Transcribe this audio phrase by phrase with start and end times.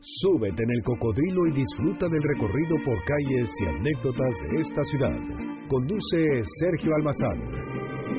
[0.00, 5.12] Súbete en el cocodrilo y disfruta del recorrido por calles y anécdotas de esta ciudad.
[5.68, 7.40] Conduce Sergio Almazán.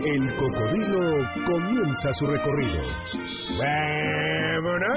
[0.04, 2.82] El cocodrilo comienza su recorrido.
[3.58, 4.88] ¡Vámonos!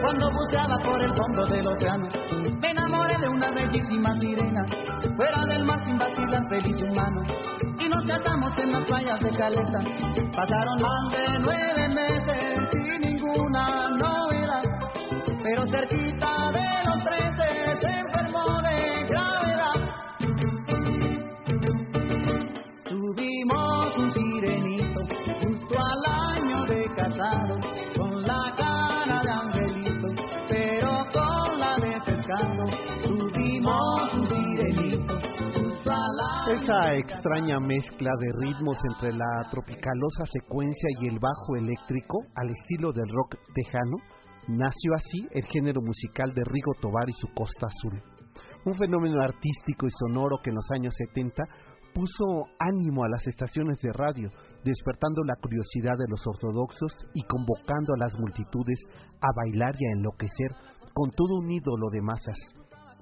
[0.00, 2.23] Cuando buceaba por el fondo del océano,
[3.24, 4.66] de una bellísima sirena.
[5.16, 7.22] Fuera del mar sin vacilar feliz humano.
[7.80, 9.78] Y nos casamos en las playas de Caleta.
[10.36, 14.62] Pasaron más de nueve meses y ninguna novedad.
[15.42, 17.33] Pero cerquita de los trece
[37.04, 43.08] extraña mezcla de ritmos entre la tropicalosa secuencia y el bajo eléctrico al estilo del
[43.08, 43.96] rock tejano,
[44.48, 48.02] nació así el género musical de Rigo Tobar y su Costa Azul.
[48.64, 51.42] Un fenómeno artístico y sonoro que en los años 70
[51.92, 54.30] puso ánimo a las estaciones de radio,
[54.64, 58.80] despertando la curiosidad de los ortodoxos y convocando a las multitudes
[59.20, 60.50] a bailar y a enloquecer
[60.94, 62.38] con todo un ídolo de masas.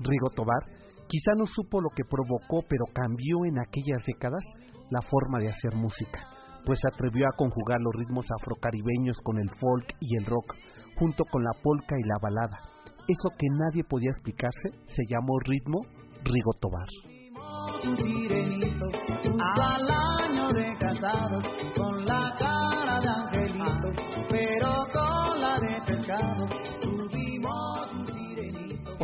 [0.01, 0.82] Rigo Tobar
[1.13, 4.43] quizá no supo lo que provocó, pero cambió en aquellas décadas
[4.89, 6.27] la forma de hacer música,
[6.65, 10.55] pues se atrevió a conjugar los ritmos afrocaribeños con el folk y el rock,
[10.97, 12.59] junto con la polka y la balada.
[13.07, 15.81] Eso que nadie podía explicarse se llamó ritmo
[16.25, 16.89] Rigo Tobar.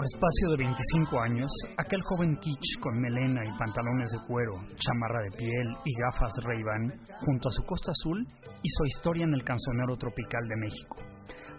[0.08, 5.36] Espacio de 25 años, aquel joven kitsch con melena y pantalones de cuero, chamarra de
[5.36, 6.92] piel y gafas Ray-Ban,
[7.26, 8.26] junto a su costa azul,
[8.62, 10.96] hizo historia en el cancionero tropical de México.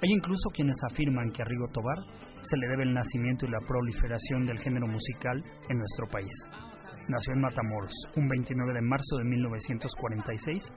[0.01, 1.97] Hay incluso quienes afirman que a Rigo Tobar
[2.41, 6.33] se le debe el nacimiento y la proliferación del género musical en nuestro país.
[7.07, 10.73] Nació en Matamoros un 29 de marzo de 1946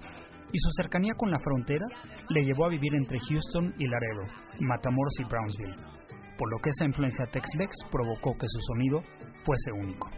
[0.53, 1.87] y su cercanía con la frontera
[2.29, 4.29] le llevó a vivir entre Houston y Laredo,
[4.61, 6.02] Matamoros y Brownsville,
[6.43, 9.01] por lo que esa influencia Tex-Mex provocó que su sonido
[9.45, 10.11] fuese único.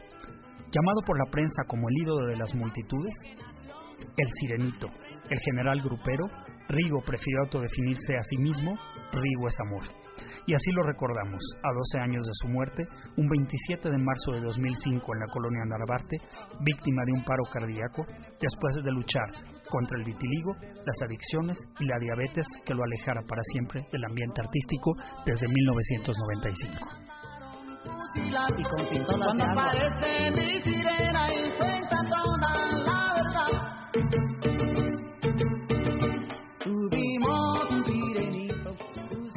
[0.73, 3.13] Llamado por la prensa como el ídolo de las multitudes,
[4.17, 4.87] el sirenito,
[5.29, 6.25] el general grupero,
[6.71, 8.79] Rigo prefirió autodefinirse a sí mismo,
[9.13, 9.85] Rigo es amor.
[10.47, 14.41] Y así lo recordamos, a 12 años de su muerte, un 27 de marzo de
[14.41, 16.17] 2005 en la colonia Narvarte,
[16.65, 18.07] víctima de un paro cardíaco,
[18.41, 19.29] después de luchar
[19.71, 24.41] contra el vitiligo, las adicciones y la diabetes que lo alejara para siempre del ambiente
[24.43, 24.95] artístico
[25.27, 26.89] desde 1995.
[28.15, 28.87] y con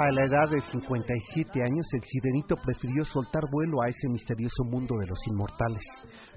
[0.07, 4.95] A la edad de 57 años, el sirenito prefirió soltar vuelo a ese misterioso mundo
[5.01, 5.83] de los inmortales.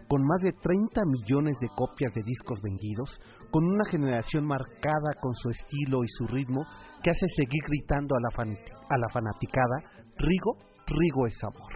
[0.08, 3.20] Con más de 30 millones de copias de discos vendidos,
[3.52, 6.62] con una generación marcada con su estilo y su ritmo,
[7.04, 8.58] que hace seguir gritando a la, fan-
[8.90, 10.56] a la fanaticada, Rigo,
[10.88, 11.72] Rigo es amor.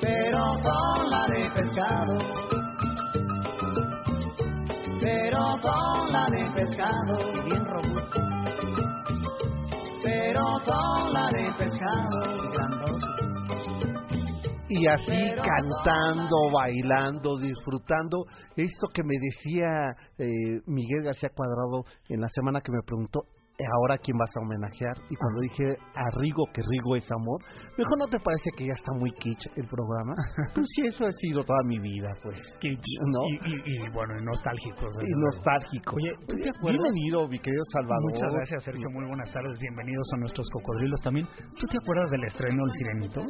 [0.00, 2.18] pero con la de pescado.
[4.98, 8.41] Pero con la de pescado, bien robusto.
[10.24, 12.20] Pero con la de pescado,
[12.52, 13.06] grandoso.
[14.68, 18.24] Y así cantando, bailando, disfrutando.
[18.56, 19.66] Esto que me decía
[20.18, 23.24] eh, Miguel García Cuadrado en la semana que me preguntó,
[23.58, 24.96] "¿Eh, ahora quién vas a homenajear.
[25.10, 25.64] Y cuando dije
[25.96, 27.42] a Rigo, que Rigo es amor,
[27.76, 30.14] me dijo, ¿no te parece que ya está muy kitsch el programa?
[30.54, 32.36] pues sí, eso ha sido toda mi vida, pues.
[32.60, 33.20] Kitsch ¿No?
[33.28, 34.88] y, y- y, bueno, y nostálgicos.
[34.96, 35.36] desde Y luego.
[35.36, 35.96] nostálgico.
[35.96, 36.80] Oye, ¿tú te acuerdas?
[36.82, 38.10] Bienvenido, mi querido Salvador.
[38.10, 38.88] Muchas gracias, Sergio.
[38.90, 39.58] Muy buenas tardes.
[39.58, 41.26] Bienvenidos a nuestros cocodrilos también.
[41.58, 43.20] ¿Tú te acuerdas del estreno del Sirenito?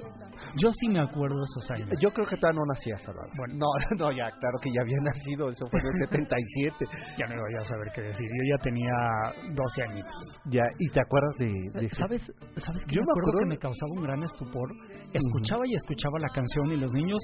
[0.56, 1.88] Yo sí me acuerdo de esos años.
[2.00, 3.30] Yo creo que todavía no nacía, Salvador.
[3.36, 3.54] Bueno.
[3.56, 3.66] no,
[3.98, 6.76] no, ya, claro que ya había nacido, eso fue en el 77.
[7.18, 8.26] Ya no iba a saber qué decir.
[8.26, 8.92] Yo ya tenía
[9.54, 10.40] 12 añitos.
[10.46, 11.46] Ya, ¿y te acuerdas de,
[11.80, 11.96] de ese?
[11.96, 12.22] ¿Sabes,
[12.56, 12.94] ¿sabes qué?
[12.96, 14.68] Yo me me acuerdo acuerdo- que me causaba un gran estupor.
[15.12, 17.20] Escuchaba y escuchaba la canción y los niños,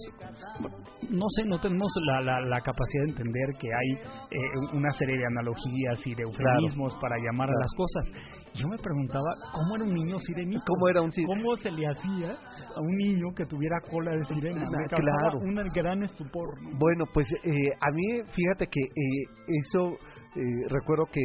[1.10, 3.90] no sé, no tenemos la, la, la capacidad de entender que hay
[4.30, 8.38] eh, una serie de analogías y de eufemismos para llamar a las cosas.
[8.54, 9.24] Yo me preguntaba
[9.54, 10.62] cómo era un niño sirenito.
[10.66, 12.32] ¿Cómo era un ¿Cómo se le hacía
[12.76, 14.60] a un niño que tuviera cola de sirena?
[14.68, 15.38] Me Ah, causaba claro.
[15.40, 16.48] un gran estupor.
[16.62, 16.78] ¿no?
[16.78, 17.50] Bueno, pues eh,
[17.80, 19.24] a mí, fíjate que eh,
[19.64, 19.96] eso,
[20.36, 21.20] eh, recuerdo que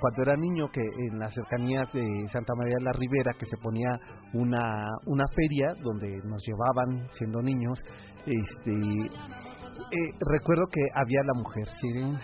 [0.00, 3.56] cuando era niño, que en las cercanías de Santa María de la Ribera, que se
[3.56, 3.90] ponía
[4.34, 7.78] una, una feria donde nos llevaban siendo niños,
[8.26, 12.20] este, eh, recuerdo que había la mujer sirena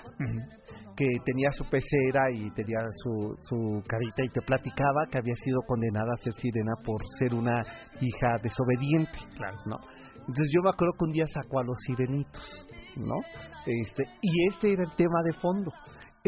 [0.99, 5.61] que tenía su pecera y tenía su, su carita y te platicaba que había sido
[5.65, 7.55] condenada a ser sirena por ser una
[8.01, 9.59] hija desobediente, Claro.
[9.67, 9.77] ¿no?
[10.29, 12.67] Entonces yo me acuerdo que un día sacó a los sirenitos,
[12.97, 13.15] ¿no?
[13.65, 15.73] Este, y este era el tema de fondo.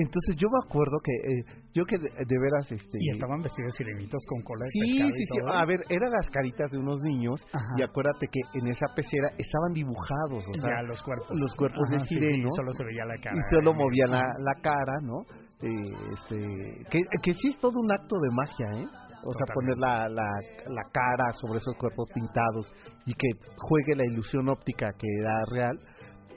[0.02, 1.44] Entonces yo me acuerdo que eh,
[1.74, 5.10] yo que de, de veras este Y estaban vestidos sirenitos con cola de Sí, pescado
[5.12, 5.38] sí, y sí.
[5.46, 7.74] A ver, eran las caritas de unos niños Ajá.
[7.78, 11.28] y acuérdate que en esa pecera estaban dibujados, o sea, ya los cuerpos.
[11.38, 12.48] los cuerpos de Ajá, sí, sí, sireno.
[12.56, 13.36] solo se veía la cara.
[13.36, 15.20] y solo eh, movían la, la cara, ¿no?
[15.62, 18.88] Eh, este, que, que sí es todo un acto de magia, ¿eh?
[19.22, 20.24] O sea, poner la, la,
[20.66, 22.72] la cara sobre esos cuerpos pintados
[23.04, 25.78] y que juegue la ilusión óptica que era real.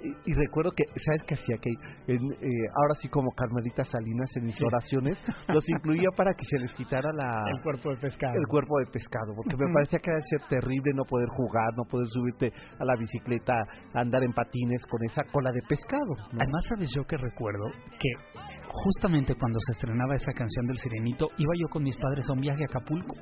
[0.04, 1.58] Y, y recuerdo que, ¿sabes qué hacía?
[1.62, 1.70] Que
[2.14, 5.18] en, eh, ahora sí como Carmelita Salinas en mis oraciones
[5.48, 8.34] los incluía para que se les quitara la, El cuerpo de pescado.
[8.36, 11.84] el cuerpo de pescado, porque me parecía que debe ser terrible no poder jugar, no
[11.86, 13.54] poder subirte a la bicicleta,
[13.94, 16.14] andar en patines con esa cola de pescado.
[16.34, 16.42] ¿no?
[16.42, 17.66] Además, sabes yo que recuerdo
[18.00, 18.10] que
[18.74, 22.42] justamente cuando se estrenaba esa canción del Sirenito, iba yo con mis padres a un
[22.42, 23.16] viaje a Acapulco.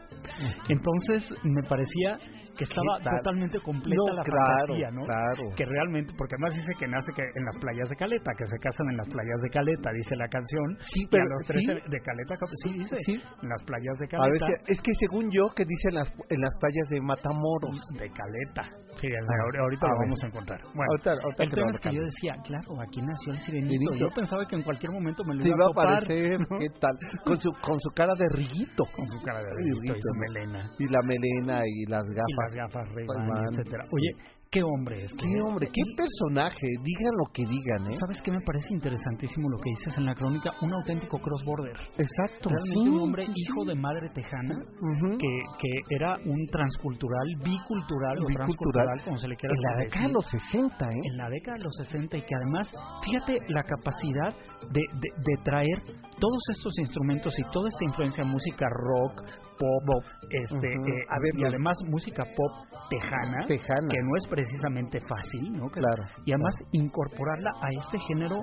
[0.69, 2.17] Entonces me parecía
[2.57, 5.01] que estaba totalmente completa No, la claro, fantasía, ¿no?
[5.05, 5.43] claro.
[5.55, 8.57] Que realmente, porque además dice que nace que en las playas de Caleta, que se
[8.59, 10.77] casan en las playas de Caleta, dice la canción.
[10.81, 11.67] Sí, y pero- a los tres sí.
[11.91, 13.13] de, Caleta, sí, dice, Sí.
[13.43, 14.45] en las playas de A Caleta.
[14.47, 17.77] ver, si- es que según yo, que dicen las, en las playas de Matamoros.
[17.97, 18.63] de Caleta.
[18.99, 20.59] Fíjense, Ah, ahor- ahorita a lo vamos a encontrar.
[20.75, 23.93] Bueno, Ahorita- ahorita el te tema es que yo decía, claro, aquí nació el sirenito.
[23.95, 26.59] Yo pensaba que en cualquier momento me lo iba iba a a aparecer, ¿no?
[26.59, 26.95] ¿qué tal?
[27.23, 28.83] Con su, con su cara de riguito.
[28.95, 30.69] Con su cara de riguito y su melena.
[30.77, 32.85] Y la melena y las Y gafas.
[32.85, 33.05] gafas ray
[33.51, 33.83] etcétera.
[33.91, 34.11] Oye,
[34.51, 35.13] qué hombre es.
[35.15, 36.67] Qué hombre, qué personaje.
[36.83, 37.97] Digan lo que digan, ¿eh?
[37.99, 40.51] ¿Sabes qué me parece interesantísimo lo que dices en la crónica?
[40.61, 41.77] Un auténtico cross-border.
[41.97, 42.49] Exacto.
[42.49, 43.41] Realmente sí, un hombre sí, sí.
[43.41, 45.17] hijo de madre tejana Ujú.
[45.17, 48.35] que, que era un transcultural, bicultural o Bicultural.
[48.47, 49.89] transcultural, como se le quiera En la decir.
[49.91, 50.99] década de los 60, ¿eh?
[51.03, 52.71] en la década de los 60 y que además,
[53.05, 54.33] fíjate la capacidad
[54.71, 55.77] de, de, de traer
[56.19, 59.23] todos estos instrumentos y toda esta influencia música rock,
[59.61, 60.87] pop, este, Ujú.
[60.89, 62.53] eh, A ver, y además música pop
[62.89, 63.87] tejana, Tejana.
[63.89, 65.67] que no es precisamente fácil, ¿no?
[65.69, 68.41] Claro, Y además incorporarla a este género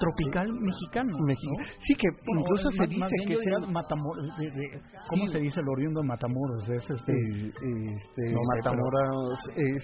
[0.00, 1.16] tropical mexicano.
[1.26, 1.52] México.
[1.58, 1.64] ¿no?
[1.78, 4.80] Sí, que Bueno, incluso más- se más dice bien que es el- Matamoros, de- de-
[5.10, 5.32] ¿cómo Sí.
[5.32, 6.68] se dice el oriundo de Matamoros?
[6.68, 9.82] Es este, este, No sé, pero- Matamoros es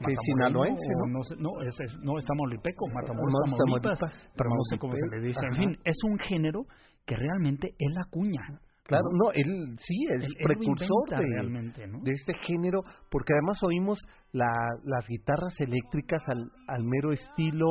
[0.00, 1.06] que sinaloense, ¿no?
[1.06, 3.98] no, no, es, es- no, es tamaulipeco, Matamoros, Tamaulipas,
[4.36, 5.40] pero no sé cómo se le dice.
[5.44, 5.60] En Ajá.
[5.62, 6.60] fin, es un género
[7.06, 8.42] que realmente él acuña.
[8.88, 12.00] Claro, no, él sí es lo precursor de, realmente, ¿no?
[12.02, 12.80] de este género,
[13.10, 13.98] porque además oímos
[14.32, 14.48] la,
[14.82, 17.66] las guitarras eléctricas al, al mero estilo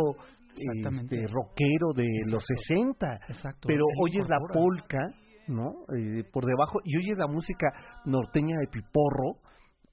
[0.56, 2.64] este, rockero de los Exacto.
[2.68, 3.68] 60, Exacto.
[3.68, 5.00] pero él oyes la polka,
[5.48, 5.72] ¿no?
[5.98, 7.68] Eh, por debajo, y oyes la música
[8.06, 9.42] norteña de Piporro,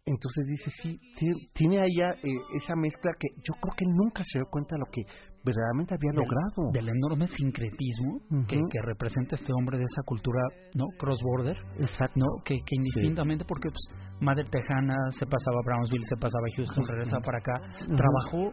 [0.05, 4.39] entonces dices, sí, tiene, tiene allá eh, esa mezcla que yo creo que nunca se
[4.39, 5.03] dio cuenta de lo que
[5.45, 6.73] verdaderamente había Del- logrado.
[6.73, 10.41] Del enorme sincretismo que, que representa este hombre de esa cultura,
[10.75, 10.87] ¿no?
[10.99, 12.15] Cross-border, Exacto.
[12.17, 12.27] ¿no?
[12.45, 13.85] Que, que indistintamente, porque pues,
[14.21, 18.51] Madre Tejana se pasaba a Brownsville, se pasaba a Houston, regresaba para acá, trabajó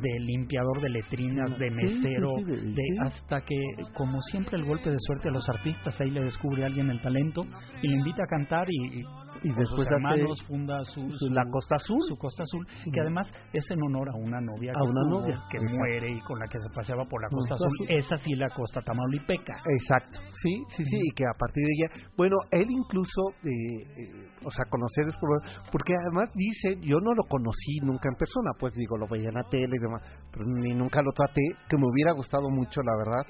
[0.00, 3.56] de limpiador de letrinas, de sí, mesero, sí, de- hasta que,
[3.94, 7.00] como siempre, el golpe de suerte a los artistas, ahí le descubre a alguien el
[7.00, 7.42] talento
[7.82, 9.04] y le invita a cantar y, y,
[9.42, 11.00] Y después sus hermanos hace funda su,
[11.30, 12.00] la Costa Azul.
[12.08, 15.20] su Costa Azul, que además es en honor a una novia A que una tuvo,
[15.20, 15.76] novia, que exacto.
[15.78, 17.86] muere y con la que se paseaba por la Costa Costa Azul.
[17.86, 17.96] Azul.
[17.98, 19.54] Esa sí la Costa Tamaulipeca.
[19.78, 24.28] Exacto, sí, sí, sí, y que a partir de ella, bueno, él incluso, eh, eh,
[24.44, 25.30] o sea, conocer es por,
[25.70, 29.34] porque además dice, yo no lo conocí nunca en persona, pues digo, lo veía en
[29.34, 30.02] la tele y demás,
[30.32, 33.26] pero ni nunca lo traté, que me hubiera gustado mucho, la verdad,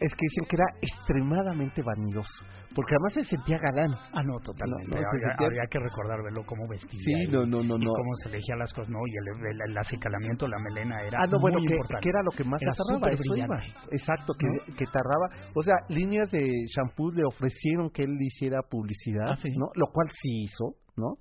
[0.00, 3.92] es que dicen que era extremadamente vanidoso, porque además se sentía galán.
[4.12, 4.88] Ah, no, totalmente.
[4.94, 7.00] No, no, habría, sentía- habría que recordar verlo cómo vestía.
[7.00, 7.92] Sí, y, no, no, no, y no.
[7.92, 8.98] cómo se elegía las cosas, ¿no?
[9.06, 12.02] Y el, el, el acicalamiento, la melena era Ah, no, bueno, muy que, importante.
[12.02, 13.58] que era lo que más tardaba, eso iba.
[13.90, 14.76] Exacto, que, ¿No?
[14.76, 15.50] que tardaba.
[15.54, 16.44] O sea, líneas de
[16.76, 19.48] shampoo le ofrecieron que él hiciera publicidad, Ah, sí.
[19.56, 19.66] ¿no?
[19.74, 21.16] Lo cual sí hizo, ¿no?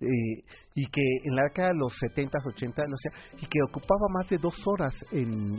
[0.00, 0.42] Eh,
[0.74, 4.28] y que en la década de los 70s, 80s, o sea, y que ocupaba más
[4.28, 5.54] de dos horas en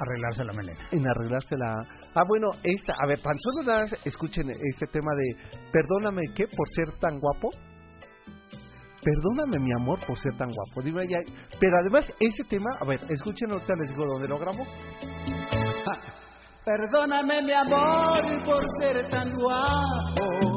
[0.00, 0.88] arreglarse la melena.
[0.90, 1.74] En arreglarse la...
[2.14, 5.36] Ah, bueno, esta, a ver, tan solo nada, escuchen este tema de
[5.72, 6.44] perdóname, ¿qué?
[6.46, 7.50] Por ser tan guapo.
[9.02, 10.82] Perdóname, mi amor, por ser tan guapo.
[10.82, 11.18] Dime ya.
[11.58, 14.64] Pero además, ese tema, a ver, escuchen ahorita, les digo dónde lo grabó.
[16.64, 20.49] Perdóname, mi amor, por ser tan guapo.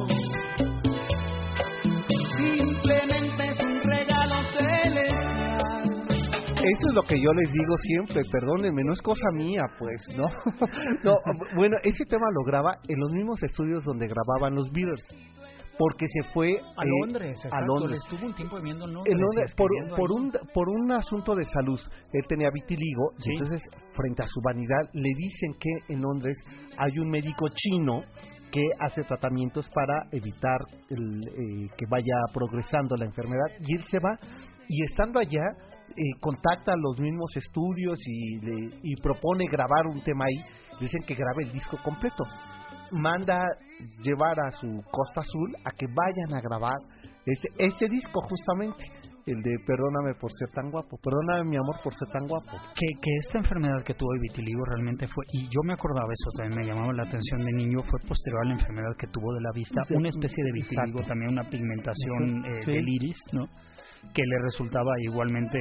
[6.64, 10.28] Eso es lo que yo les digo siempre, perdónenme, no es cosa mía, pues, ¿no?
[11.04, 11.16] no,
[11.56, 15.04] bueno, ese tema lo graba en los mismos estudios donde grababan los Beatles.
[15.76, 17.62] Porque se fue A eh, Londres, a.
[17.62, 18.00] Londres.
[18.04, 19.16] Estuvo un tiempo viviendo en Londres.
[19.16, 21.80] En Londres, y por, por, un, por un asunto de salud,
[22.12, 23.62] él tenía vitiligo, y entonces,
[23.94, 26.38] frente a su vanidad, le dicen que en Londres
[26.78, 28.02] hay un médico chino
[28.52, 33.98] que hace tratamientos para evitar el, eh, que vaya progresando la enfermedad, y él se
[33.98, 34.16] va,
[34.70, 35.48] y estando allá,
[35.96, 40.44] eh, contacta a los mismos estudios y, le- y propone grabar un tema ahí,
[40.80, 42.24] le dicen que grabe el disco completo
[42.92, 43.44] manda
[44.04, 46.76] llevar a su Costa Azul a que vayan a grabar
[47.26, 48.84] este, este disco justamente,
[49.26, 52.52] el de Perdóname por ser tan guapo, perdóname mi amor por ser tan guapo.
[52.76, 56.30] que, que esta enfermedad que tuvo el vitiligo realmente fue, y yo me acordaba eso,
[56.38, 59.42] también me llamaba la atención de niño, fue posterior a la enfermedad que tuvo de
[59.42, 61.08] la vista, Sí, una especie de vitiligo, exacto.
[61.08, 62.72] también una pigmentación eh, Sí.
[62.74, 63.46] del iris, ¿no?
[64.14, 65.60] Que le resultaba igualmente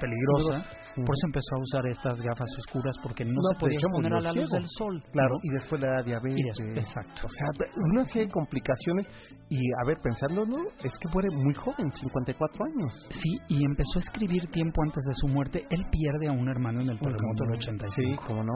[0.00, 0.66] peligrosa.
[0.96, 4.20] Por eso empezó a usar estas gafas oscuras porque no, No, se podía poner a
[4.20, 5.02] la luz del sol.
[5.12, 6.58] Claro, y después le da diabetes.
[6.74, 7.26] Exacto.
[7.26, 9.06] O sea, una serie de complicaciones.
[9.48, 13.06] Y a ver, pensándolo, es que muere muy joven, 54 años.
[13.10, 15.66] Sí, y empezó a escribir tiempo antes de su muerte.
[15.70, 17.92] Él pierde a un hermano en el terremoto del 85.
[17.94, 18.54] Sí, cómo no.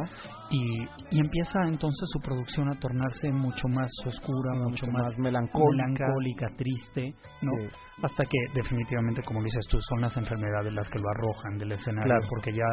[0.51, 5.87] y, y empieza entonces su producción a tornarse mucho más oscura, mucho, más, melancólica.
[5.87, 7.53] melancólica, triste, ¿no?
[7.61, 7.77] Sí.
[8.03, 8.80] Hasta que definitivamente,
[9.27, 12.27] como dices tú, son las enfermedades las que lo arrojan del escenario, Claro.
[12.29, 12.65] porque ya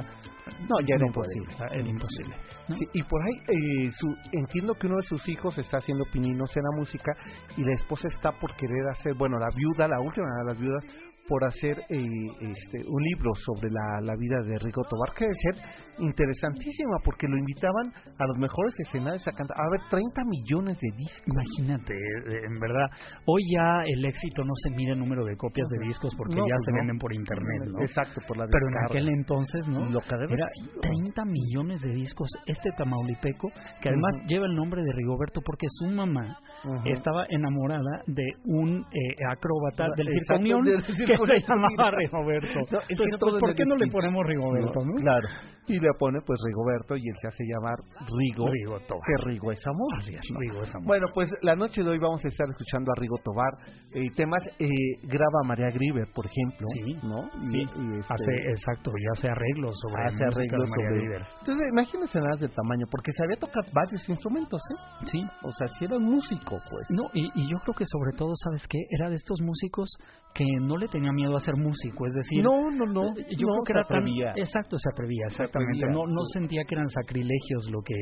[0.62, 1.54] No, ya era imposible.
[1.72, 2.36] era imposible.
[2.68, 2.76] ¿no?
[2.76, 6.56] Sí, y por ahí eh, su, entiendo que uno de sus hijos está haciendo pininos
[6.56, 7.12] en la música
[7.58, 10.84] y la esposa está por querer hacer, bueno, la viuda, la última de las viudas,
[11.28, 12.06] por hacer eh,
[12.40, 15.56] este, un libro sobre la, la vida de Rigo Tobar, que debe ser
[16.00, 19.56] interesantísima porque lo invitaban a los mejores escenarios a cantar.
[19.60, 21.28] A ver, 30 millones de discos.
[21.28, 22.88] Imagínate, eh, en verdad,
[23.26, 26.48] hoy ya el éxito no se mide en número de copias de discos porque No,
[26.48, 26.78] ya pues se no.
[26.78, 27.82] venden por internet, ¿no?
[27.82, 29.86] Exacto, por la Pero en aquel entonces, ¿no?
[29.90, 30.82] Lo que Era haber sido.
[30.82, 32.30] 30 millones de discos.
[32.46, 33.50] Este tamaulipeco,
[33.82, 36.38] que además lleva el nombre de Rigoberto porque su mamá
[36.86, 41.44] estaba enamorada de un eh, acróbata del Circo Unión del que Circo se Unión.
[41.48, 42.48] llamaba Rigoberto.
[42.72, 44.94] No, que Entonces, todo pues, ¿por qué no le ponemos Rigoberto, no?
[44.96, 45.28] Claro.
[45.68, 47.76] Y pone pues Rigoberto y él se hace llamar
[48.08, 48.48] Rigo.
[48.50, 49.04] Rigo Tobar.
[49.06, 49.94] Que Rigo es amor.
[49.98, 50.40] Así es, ¿no?
[50.40, 50.88] Rigo es amor.
[50.88, 53.54] Bueno, pues la noche de hoy vamos a estar escuchando a Rigo Tobar.
[53.94, 54.68] Eh, temas, eh,
[55.04, 56.68] graba María Griver, por ejemplo.
[56.74, 57.30] Sí, ¿no?
[57.52, 61.00] Sí, Y- y, este, hace, exacto, y hace arreglos sobre hace arreglos María sobre...
[61.02, 61.22] Griver.
[61.40, 65.06] Entonces, imagínense nada del tamaño, porque sabía tocar varios instrumentos, ¿eh?
[65.08, 66.88] Sí, O sea, si era un músico, pues.
[66.90, 68.80] No, y, y yo creo que sobre todo, ¿sabes qué?
[68.90, 69.90] Era de estos músicos
[70.34, 72.44] que no le tenía miedo a ser músico, es decir...
[72.44, 73.04] no, no, no.
[73.16, 73.84] Yo no, creo que se tan...
[73.84, 74.34] atrevía.
[74.36, 75.77] Exacto, se atrevía, exactamente.
[75.86, 77.96] No no sentía que eran sacrilegios lo que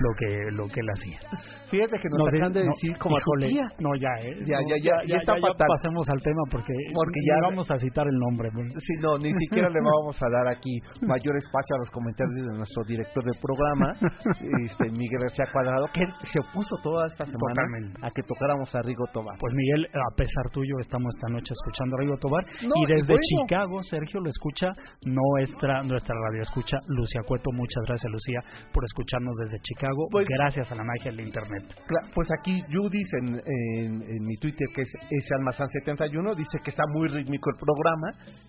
[0.00, 1.18] lo que lo que él hacía.
[1.70, 3.50] Fíjate que nos No, acaban de no, decir como híjole.
[3.80, 4.36] No, ya, ¿eh?
[4.46, 5.66] Ya, No, ya, ya, ya está fatal.
[5.66, 8.50] pasemos al tema porque, Porque ya ya- vamos a citar el nombre.
[8.78, 12.56] Sí, no, ni siquiera le vamos a dar aquí mayor espacio a los comentarios de
[12.58, 13.90] nuestro director del programa,
[14.62, 17.98] este Miguel García Cuadrado, que se opuso toda esta semana Totalmente.
[18.06, 19.36] a que tocáramos a Rigo Tobar.
[19.40, 23.14] Pues Miguel, a pesar tuyo, estamos esta noche escuchando a Rigo Tobar y desde.
[23.24, 24.68] Chicago, Sergio, lo escucha
[25.06, 27.50] nuestra nuestra radio escucha Lucia Cueto.
[27.52, 28.40] Muchas gracias, Lucía,
[28.72, 29.83] por escucharnos desde Chicago.
[30.10, 31.64] Pues- gracias a la magia del Internet.
[32.14, 34.90] Pues aquí Judith en, en, en mi Twitter, que es
[35.30, 38.08] salmazán71, dice que está muy rítmico el programa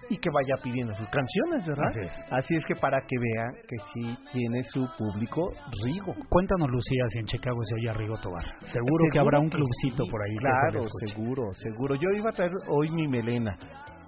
[0.10, 1.88] y que vaya pidiendo sus canciones, ¿verdad?
[1.88, 2.26] Así es.
[2.32, 5.52] Así es que para que vean que sí tiene su público
[5.84, 6.14] Rigo.
[6.30, 8.44] Cuéntanos, Lucía, si en Chicago se oye a Rigo Tobar.
[8.72, 10.36] Seguro que habrá un clubcito sí, por ahí.
[10.36, 11.96] que Claro, seguro, seguro.
[11.96, 13.58] Yo iba a traer hoy mi melena,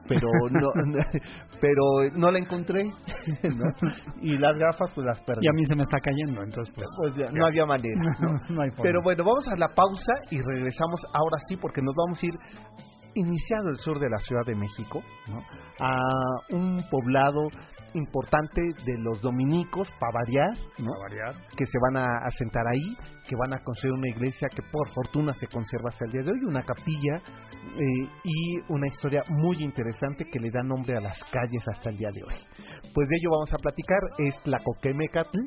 [0.07, 0.71] pero no,
[1.59, 1.83] pero
[2.15, 2.85] no la encontré,
[3.43, 3.65] ¿no?
[4.21, 5.41] Y las gafas pues las perdí.
[5.41, 6.87] Y a mí se me está cayendo, entonces pues...
[7.01, 8.01] Pues ya, no había manera.
[8.19, 8.55] ¿no?
[8.55, 8.83] no hay forma.
[8.83, 12.33] Pero bueno, vamos a la pausa y regresamos ahora sí porque nos vamos a ir
[13.15, 15.39] iniciado el sur de la Ciudad de México, ¿no?
[15.79, 15.99] a
[16.51, 17.47] un poblado
[17.94, 20.91] importante de los dominicos, para variar, ¿no?
[20.91, 21.48] Para variar.
[21.56, 22.96] que se van a asentar ahí,
[23.27, 26.32] que van a construir una iglesia que por fortuna se conserva hasta el día de
[26.32, 31.20] hoy, una capilla eh, y una historia muy interesante que le da nombre a las
[31.32, 32.36] calles hasta el día de hoy.
[32.94, 35.39] Pues de ello vamos a platicar, es la Coquemecatl,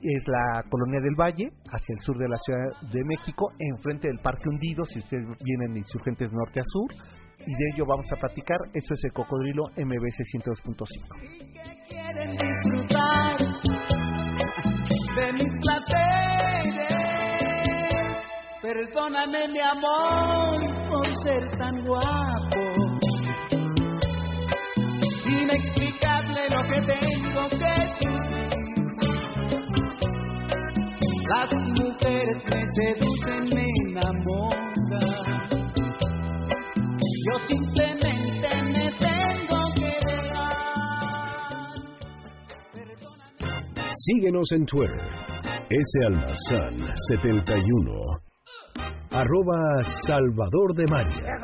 [0.00, 4.18] es la colonia del Valle, hacia el sur de la Ciudad de México, enfrente del
[4.18, 6.90] Parque Hundido, si ustedes vienen de Insurgentes Norte a Sur,
[7.46, 10.86] y de ello vamos a platicar, esto es el Cocodrilo MBC 102.5.
[11.88, 13.54] quieren disfrutar
[15.60, 16.94] placeres.
[18.62, 20.56] Perdóname mi amor
[20.88, 22.62] por ser tan guapo.
[25.22, 28.64] Sin explicarle lo que tengo que sufrir.
[31.28, 31.50] Las
[31.80, 34.73] mujeres me seducen, me enamoran.
[37.46, 40.56] Simplemente me tengo que dejar.
[42.72, 43.92] Perdóname.
[43.94, 45.00] Síguenos en Twitter,
[45.94, 48.20] salmazán71,
[49.10, 51.38] arroba Salvador de María.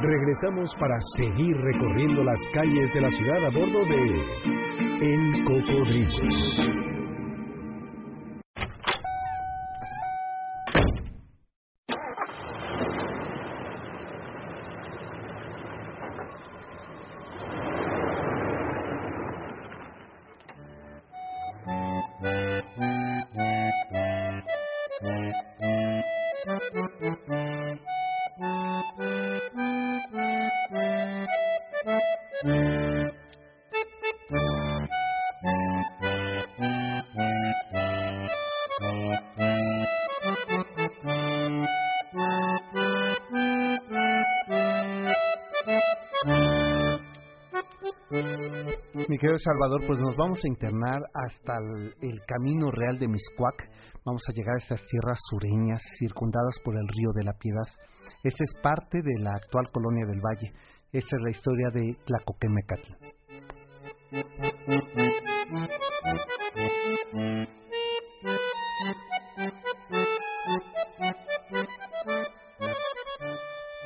[0.00, 4.02] Regresamos para seguir recorriendo las calles de la ciudad a bordo de
[5.00, 6.97] El Cocodrilo.
[49.08, 51.56] Mi querido Salvador, pues nos vamos a internar hasta
[52.02, 53.70] el, camino real de Miscuac.
[54.04, 57.66] Vamos a llegar a estas tierras sureñas circundadas por el río de la Piedad.
[58.22, 60.52] Esta es parte de la actual colonia del Valle.
[60.92, 62.92] Esta es la historia de Tlacoquemecatl.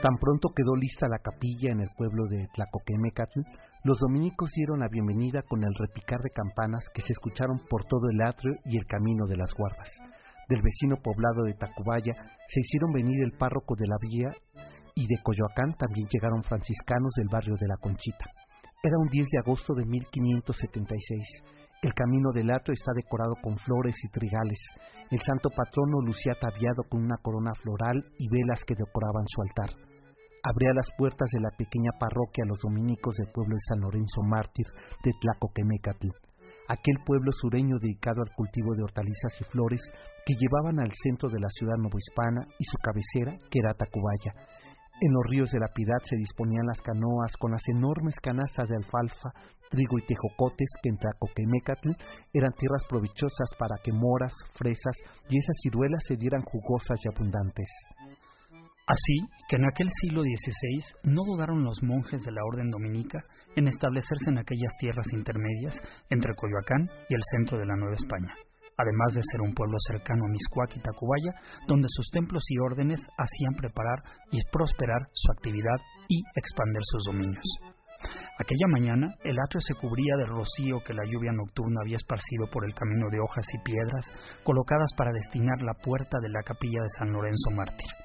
[0.02, 3.38] Tan pronto quedó lista la capilla en el pueblo de Tlacoquemecatl,
[3.84, 8.10] los dominicos dieron la bienvenida con el repicar de campanas que se escucharon por todo
[8.10, 9.88] el atrio y el camino de las guardas.
[10.48, 12.14] Del vecino poblado de Tacubaya
[12.48, 14.30] se hicieron venir el párroco de la villa
[14.96, 18.26] y de Coyoacán también llegaron franciscanos del barrio de la Conchita.
[18.82, 21.44] Era un 10 de agosto de 1576.
[21.80, 24.58] El camino del atrio está decorado con flores y trigales.
[25.12, 29.91] El santo patrono lucía ataviado con una corona floral y velas que decoraban su altar
[30.42, 34.22] abría las puertas de la pequeña parroquia a los dominicos del pueblo de San Lorenzo
[34.22, 34.66] Mártir
[35.04, 36.08] de Tlacoquemecatl,
[36.68, 39.80] aquel pueblo sureño dedicado al cultivo de hortalizas y flores
[40.26, 44.34] que llevaban al centro de la ciudad novohispana y su cabecera, que era Tacubaya.
[45.00, 48.76] En los ríos de la Piedad se disponían las canoas con las enormes canastas de
[48.76, 49.30] alfalfa,
[49.70, 51.90] trigo y tejocotes que en Tlacoquemecatl
[52.32, 54.96] eran tierras provechosas para que moras, fresas
[55.30, 57.68] y esas ciruelas se dieran jugosas y abundantes.
[58.86, 63.22] Así que en aquel siglo XVI no dudaron los monjes de la orden dominica
[63.54, 68.34] en establecerse en aquellas tierras intermedias entre Coyoacán y el centro de la Nueva España,
[68.76, 71.32] además de ser un pueblo cercano a Miscuac y Tacubaya,
[71.68, 77.46] donde sus templos y órdenes hacían preparar y prosperar su actividad y expandir sus dominios.
[78.40, 82.64] Aquella mañana el atrio se cubría del rocío que la lluvia nocturna había esparcido por
[82.64, 84.10] el camino de hojas y piedras
[84.42, 88.01] colocadas para destinar la puerta de la capilla de San Lorenzo Mártir.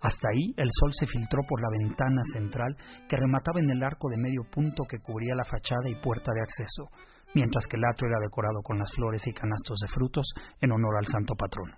[0.00, 2.76] Hasta ahí el sol se filtró por la ventana central
[3.08, 6.40] que remataba en el arco de medio punto que cubría la fachada y puerta de
[6.40, 6.88] acceso,
[7.34, 10.26] mientras que el atrio era decorado con las flores y canastos de frutos
[10.60, 11.76] en honor al santo patrono.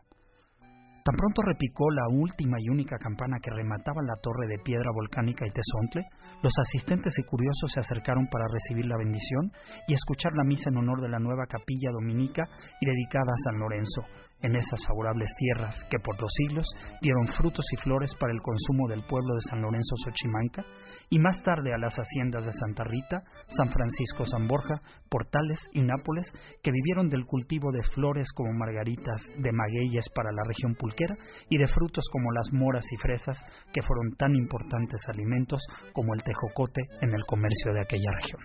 [1.05, 5.45] Tan pronto repicó la última y única campana que remataba la torre de piedra volcánica
[5.45, 6.07] y tesontle,
[6.45, 9.51] los asistentes y curiosos se acercaron para recibir la bendición
[9.89, 12.45] y escuchar la misa en honor de la nueva capilla dominica
[12.81, 14.03] y dedicada a San Lorenzo,
[14.43, 16.67] en esas favorables tierras que por los siglos
[17.01, 20.65] dieron frutos y flores para el consumo del pueblo de San Lorenzo Xochimanca,
[21.11, 25.83] y más tarde a las haciendas de Santa Rita, San Francisco San Borja, Portales y
[25.83, 26.27] Nápoles,
[26.63, 31.17] que vivieron del cultivo de flores como margaritas, de magueyes para la región pulquera,
[31.51, 33.39] y de frutos como las moras y fresas,
[33.73, 35.61] que fueron tan importantes alimentos
[35.93, 38.41] como el tejocote en el comercio de aquella región.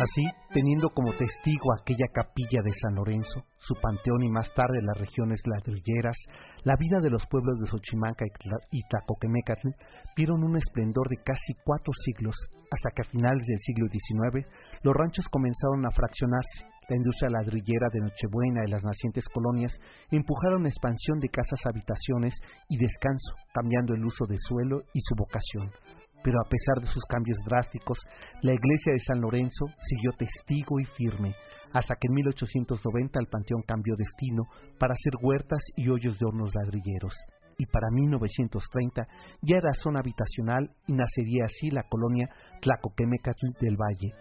[0.00, 4.98] Así, teniendo como testigo aquella capilla de San Lorenzo, su panteón y más tarde las
[4.98, 6.16] regiones ladrilleras,
[6.64, 9.68] la vida de los pueblos de Xochimanca y Tla- y Tlacoquemecatl
[10.16, 12.34] vieron un esplendor de casi cuatro siglos,
[12.72, 14.44] hasta que a finales del siglo XIX
[14.82, 16.66] los ranchos comenzaron a fraccionarse.
[16.88, 19.78] La industria ladrillera de Nochebuena y las nacientes colonias
[20.10, 22.34] empujaron la expansión de casas habitaciones
[22.68, 25.70] y descanso, cambiando el uso de suelo y su vocación
[26.24, 27.98] pero a pesar de sus cambios drásticos,
[28.40, 31.36] la iglesia de San Lorenzo siguió testigo y firme,
[31.74, 34.44] hasta que en 1890 el panteón cambió destino
[34.78, 37.14] para hacer huertas y hoyos de hornos ladrilleros.
[37.56, 39.06] y para 1930
[39.42, 42.28] ya era zona habitacional y nacería así la colonia
[42.60, 44.12] Tlacoquemecatl del Valle.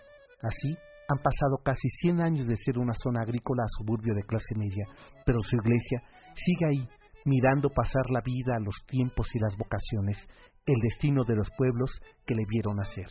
[0.44, 0.78] Así,
[1.10, 4.86] han pasado casi 100 años de ser una zona agrícola a suburbio de clase media,
[5.26, 6.00] pero su iglesia
[6.36, 6.88] sigue ahí,
[7.26, 10.28] mirando pasar la vida, los tiempos y las vocaciones,
[10.66, 11.92] el destino de los pueblos
[12.26, 13.08] que le vieron nacer.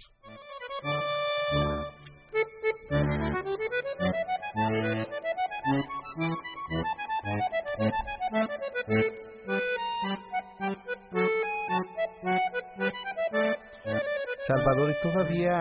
[14.47, 15.61] Salvador, y todavía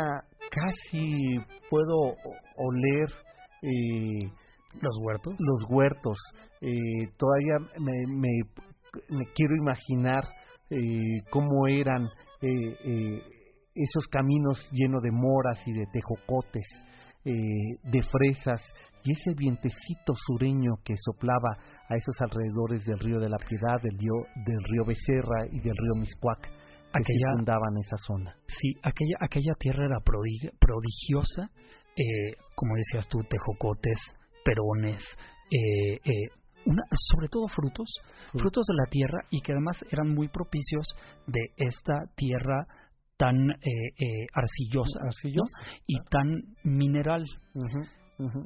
[0.50, 1.38] casi
[1.70, 2.16] puedo
[2.58, 3.10] oler
[3.62, 4.30] eh,
[4.82, 5.36] los huertos.
[5.38, 6.18] Los huertos.
[6.62, 10.24] Eh, todavía me, me, quiero imaginar
[10.72, 12.10] eh, cómo eran
[13.76, 16.68] esos caminos llenos de moras y de tejocotes,
[17.24, 18.62] de fresas,
[19.04, 21.58] y ese vientecito sureño que soplaba
[21.90, 24.14] a esos alrededores del río de la Piedad, del río,
[24.46, 26.50] del río Becerra y del río Miscuac, que
[26.94, 28.36] aquella, esa zona.
[28.48, 31.50] Sí, aquella, aquella tierra era prodigiosa,
[31.96, 34.00] eh, como decías tú, tejocotes,
[34.44, 35.04] perones,
[35.52, 36.30] eh, eh,
[36.66, 37.90] una, sobre todo frutos,
[38.32, 40.86] frutos de la tierra y que además eran muy propicios
[41.28, 42.68] de esta tierra
[43.18, 43.52] tan
[44.34, 45.00] arcillosa,
[45.86, 47.26] y tan mineral.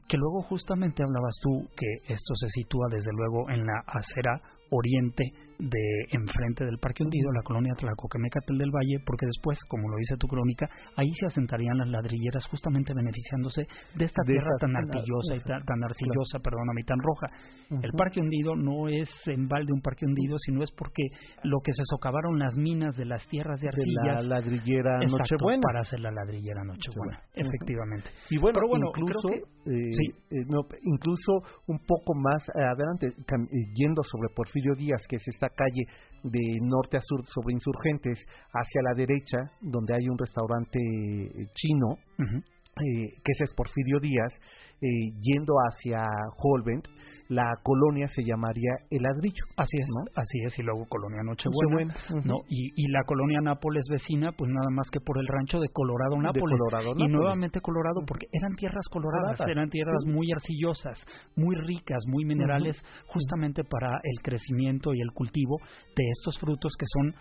[0.08, 5.34] Que luego justamente hablabas tú que esto se sitúa desde luego en la acera oriente
[5.60, 10.18] de enfrente del Parque Hundido, la colonia Tlacoquemecatel del Valle, porque después, como lo dice
[10.18, 15.42] tu crónica, ahí se asentarían las ladrilleras justamente beneficiándose de esta tierra tan arcillosa y
[15.44, 17.28] tan, arcillosa, perdóname, tan roja.
[17.70, 21.04] El Parque Hundido no es en balde un parque hundido, sino es porque
[21.44, 25.62] lo que se socavaron las minas de las tierras de arcillas de la ladrillera Nochebuena.
[25.62, 28.10] para hacer la ladrillera Nochebuena, efectivamente.
[28.30, 29.90] Y bueno, Pero bueno incluso eh,
[30.32, 30.46] eh,
[30.84, 35.86] incluso un poco más adelante eh, yendo sobre Porfirio Díaz que se está calle
[36.24, 41.98] de norte a sur sobre insurgentes, hacia la derecha, donde hay un restaurante eh, chino,
[42.18, 44.34] eh, que ese es Porfirio Díaz,
[44.82, 44.88] eh,
[45.22, 46.04] yendo hacia
[46.38, 46.88] Holbent,
[47.28, 49.46] la colonia se llamaría El Ladrillo.
[49.58, 52.36] Así es, así es, y luego Colonia Nochebuena, ¿no?
[52.50, 56.18] Y, y, la colonia Nápoles vecina, pues nada más que por el rancho de Colorado
[56.22, 56.60] Nápoles.
[56.98, 61.04] y nuevamente Colorado, porque eran tierras coloradas, eran tierras muy arcillosas,
[61.36, 65.58] muy ricas, muy minerales, justamente para el crecimiento y el cultivo
[65.96, 67.16] de estos frutos que son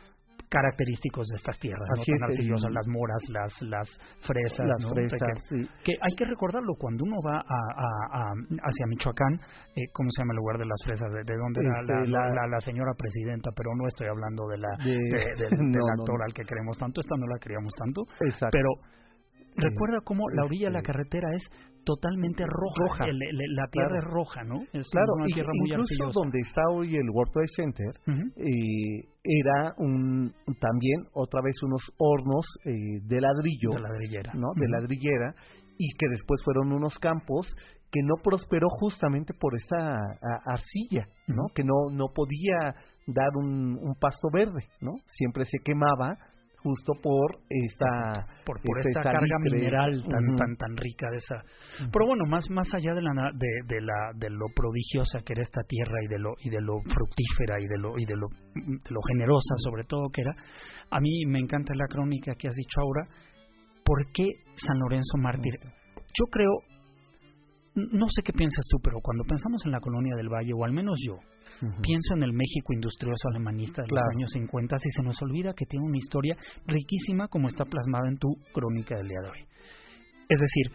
[0.49, 2.69] característicos de estas tierras, Así ¿no?
[2.71, 3.89] las moras, las las
[4.21, 5.21] fresas, las fresas,
[5.83, 9.41] que, hay que recordarlo cuando uno va a, hacia Michoacán,
[9.75, 11.13] eh, ¿cómo se llama el lugar de las fresas?
[11.13, 13.51] ¿De, dónde era este, la, la, señora presidenta?
[13.55, 17.39] Pero no estoy hablando de la del actor al que queremos tanto, esta no la
[17.39, 18.03] queríamos tanto,
[18.51, 18.71] pero
[19.57, 21.43] Recuerda cómo la orilla de la carretera es
[21.85, 23.07] totalmente roja.
[23.07, 24.57] la tierra es roja, ¿no?
[24.73, 27.93] Es claro, una tierra muy incluso donde está hoy el World Trade Center,
[28.37, 34.49] eh, era un, también otra vez unos hornos eh, de ladrillo, de ladrillera, ¿no?
[34.57, 35.35] De ladrillera
[35.79, 37.47] y que después fueron unos campos
[37.91, 39.97] que no prosperó justamente por esa
[40.47, 41.45] arcilla, ¿no?
[41.55, 42.75] Que no no podía
[43.07, 44.93] dar un, un pasto verde, ¿no?
[45.07, 46.19] Siempre se quemaba
[46.65, 51.45] justo por esta por, esta, carga mineral tan tan tan rica de esa.
[51.93, 55.43] Pero bueno más más allá de la de, de, la de lo prodigiosa que era
[55.43, 58.29] esta tierra y de lo y de lo fructífera y de lo y de lo,
[58.55, 60.35] de lo generosa sobre todo que era
[60.91, 63.07] a mí me encanta la crónica que has dicho ahora
[63.85, 64.25] por qué
[64.57, 66.53] San Lorenzo mártir yo creo
[67.75, 70.73] no sé qué piensas tú pero cuando pensamos en la colonia del Valle o al
[70.73, 71.19] menos yo
[71.61, 75.67] Pienso en el México industrioso alemanista de los años 50 y se nos olvida que
[75.67, 76.37] tiene una historia
[76.67, 79.47] riquísima como está plasmada en tu crónica del día de hoy.
[80.29, 80.73] Es decir,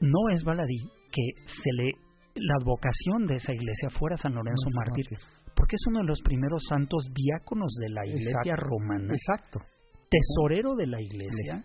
[0.00, 1.92] no es baladí que se le
[2.34, 5.06] la vocación de esa iglesia fuera San Lorenzo Mártir,
[5.54, 9.12] porque es uno de los primeros santos diáconos de la iglesia romana.
[9.12, 9.60] Exacto.
[10.08, 11.64] Tesorero de la iglesia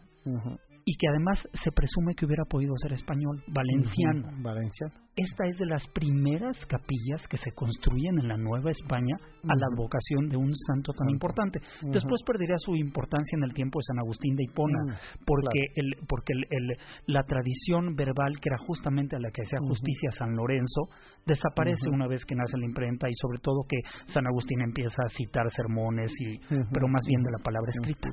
[0.88, 4.32] y que además se presume que hubiera podido ser español, valenciano.
[4.42, 4.94] valenciano.
[5.18, 9.68] Esta es de las primeras capillas que se construyen en la Nueva España a la
[9.76, 11.60] vocación de un santo tan importante.
[11.92, 16.32] Después perdería su importancia en el tiempo de San Agustín de Hipona, porque el, porque
[16.32, 20.88] el, la tradición verbal que era justamente a la que hacía justicia San Lorenzo
[21.26, 25.10] desaparece una vez que nace la imprenta y sobre todo que San Agustín empieza a
[25.10, 26.40] citar sermones y
[26.72, 28.08] pero más bien de la palabra escrita.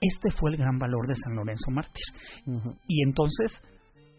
[0.00, 2.04] Este fue el gran valor de San Lorenzo Mártir.
[2.86, 3.52] Y entonces,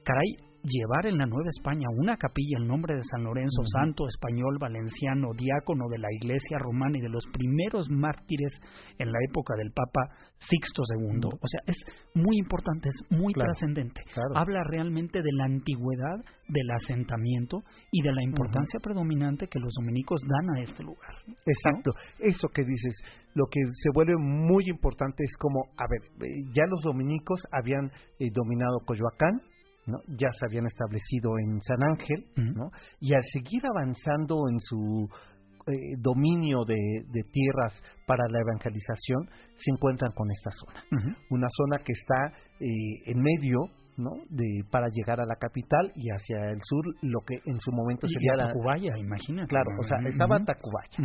[0.04, 4.58] caray, llevar en la Nueva España una capilla en nombre de San Lorenzo, santo español,
[4.60, 8.54] valenciano, diácono de la Iglesia romana y de los primeros mártires
[8.98, 11.30] en la época del Papa Sixto II.
[11.32, 11.78] O sea, es
[12.14, 14.04] muy importante, es muy trascendente.
[14.36, 16.18] Habla realmente de la antigüedad
[16.48, 17.60] del asentamiento
[17.92, 21.14] y de la importancia predominante que los dominicos dan a este lugar.
[21.46, 22.96] Exacto, eso que dices,
[23.36, 27.92] lo que se vuelve muy importante es como, a ver, eh, ya los dominicos habían
[28.20, 29.42] eh, dominado Coyoacán,
[30.08, 32.26] ya se habían establecido en San Ángel,
[32.56, 32.72] ¿no?
[33.00, 35.08] y al seguir avanzando en su
[35.68, 40.84] eh, dominio de, tierras para la evangelización, se encuentran con esta zona.
[41.30, 42.68] Una zona que está eh,
[43.06, 43.60] en medio
[44.00, 44.12] ¿no?
[44.30, 48.08] De, para llegar a la capital y hacia el sur, lo que en su momento
[48.08, 48.48] sería la...
[48.48, 49.50] Tacubaya, imagínate.
[49.50, 50.98] Claro, o sea, estaba Tacubaya,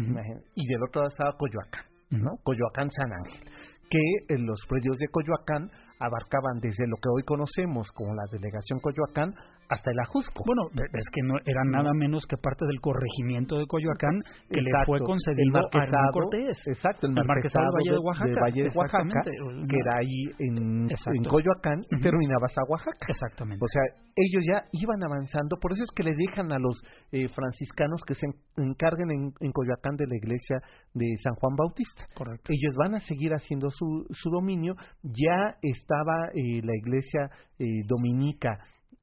[0.55, 2.31] y del otro lado estaba Coyoacán, ¿no?
[2.45, 3.51] Coyoacán San Ángel,
[3.91, 5.71] que en los predios de Coyoacán
[6.07, 9.35] abarcaban desde lo que hoy conocemos como la delegación Coyoacán
[9.69, 10.43] hasta el Ajusco.
[10.47, 14.71] Bueno, es que no era nada menos que parte del corregimiento de Coyoacán que le
[14.85, 16.59] fue concedido a Hernán Cortés.
[16.67, 21.85] Exacto, el, marquesado, Valle de Oaxaca, Valle de Oaxaca que era ahí en, en Coyoacán
[21.91, 23.07] y terminaba hasta Oaxaca.
[23.09, 23.65] Exactamente.
[23.65, 23.83] O sea,
[24.17, 28.15] ellos ya iban avanzando, por eso es que le dejan a los eh, franciscanos que
[28.15, 30.59] se encarguen en, Coyoacán de la iglesia
[30.95, 32.07] de San Juan Bautista.
[32.15, 32.53] Correcto.
[32.53, 34.75] Ellos van a seguir haciendo su, su dominio.
[35.03, 38.59] Ya estaba eh, la iglesia eh, dominica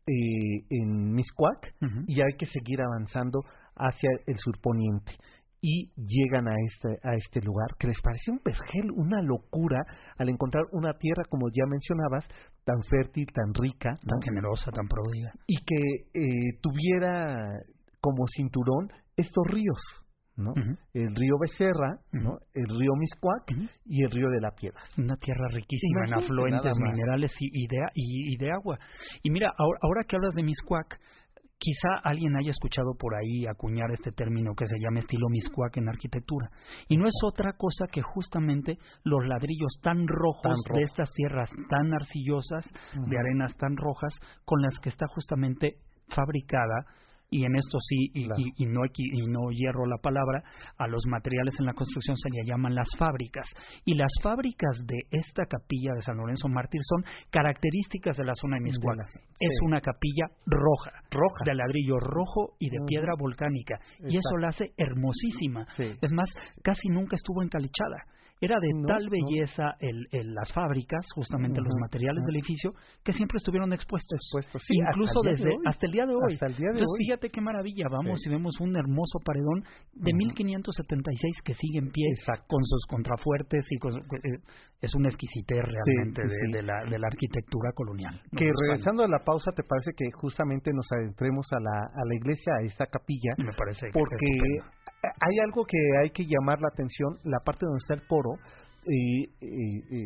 [0.08, 1.76] eh, en Miscuac
[2.08, 3.44] y hay que seguir avanzando
[3.76, 5.14] hacia el surponiente.
[5.64, 9.84] Y llegan a este a este lugar que les parece un vergel, una locura
[10.18, 12.28] al encontrar una tierra como ya mencionabas
[12.64, 17.60] tan fértil, tan rica, tan generosa, tan pródiga y que eh, tuviera
[18.02, 20.04] como cinturón estos ríos
[20.36, 20.54] ¿no?
[20.94, 22.38] El río Becerra, ¿no?
[22.54, 23.52] El río Miscuac
[23.86, 24.82] y el río de la Piedra.
[24.98, 28.80] Una tierra riquísima en afluentes minerales y, de, y, de, agua.
[29.24, 31.00] Y mira, ahora, ahora que hablas de Miscuac,
[31.62, 35.89] quizá alguien haya escuchado por ahí acuñar este término que se llama estilo Miscuac en
[35.89, 36.50] arquitectura.
[36.88, 41.94] Y no es otra cosa que justamente los ladrillos tan rojos de estas tierras tan
[41.94, 44.13] arcillosas, de arenas tan rojas,
[44.44, 45.76] con las que está justamente
[46.08, 46.86] fabricada
[47.34, 50.44] y en esto sí, y, y, no, y no hierro la palabra,
[50.78, 53.48] a los materiales en la construcción se le llaman las fábricas.
[53.86, 58.58] Y las fábricas de esta capilla de San Lorenzo Mártir son características de la zona
[58.58, 59.00] de Miscuac.
[59.39, 63.80] Es una capilla roja, roja, de ladrillo rojo y de piedra volcánica.
[64.00, 65.65] Y eso la hace hermosísima.
[66.02, 66.30] Es más,
[66.62, 68.04] casi nunca estuvo encalichada.
[68.42, 72.74] Era de tal belleza el, las fábricas, justamente los materiales del edificio,
[73.04, 74.18] que siempre estuvieron expuestos.
[74.18, 76.34] expuestos incluso desde hasta el día de hoy.
[76.34, 77.86] Hasta el día de Entonces, fíjate qué maravilla.
[77.92, 82.08] Vamos y vemos un hermoso paredón de 1576 que sigue en pie
[82.48, 84.40] con sus contrafuertes y eh,
[84.82, 88.20] es un exquisitez realmente de, la, de la arquitectura colonial.
[88.36, 92.16] Que regresando a la pausa, ¿te parece que justamente nos adentremos a la, a la
[92.16, 93.36] iglesia, a esta capilla?
[93.38, 93.88] Me parece.
[93.94, 94.18] Porque
[95.04, 98.38] hay algo que hay que llamar la atención, la parte donde está el coro,
[98.86, 99.26] y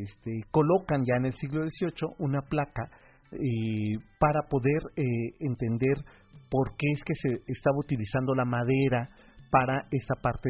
[0.04, 2.90] este, colocan ya en el siglo XVIII una placa
[4.20, 5.04] para poder eh,
[5.40, 5.96] entender
[6.50, 9.10] por qué es que se estaba utilizando la madera
[9.50, 10.50] para esta parte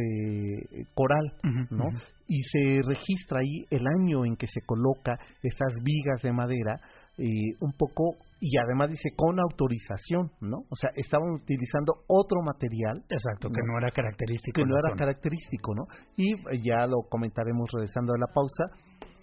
[0.94, 1.34] coral,
[1.70, 1.90] ¿no?
[2.28, 6.80] Y se registra ahí el año en que se coloca estas vigas de madera,
[7.18, 10.58] un poco y además dice con autorización, ¿no?
[10.70, 13.04] O sea, estaban utilizando otro material.
[13.10, 14.62] Exacto, que no era característico.
[14.62, 15.88] Que no era característico, ¿no?
[16.18, 18.66] Y ya lo comentaremos regresando a la pausa,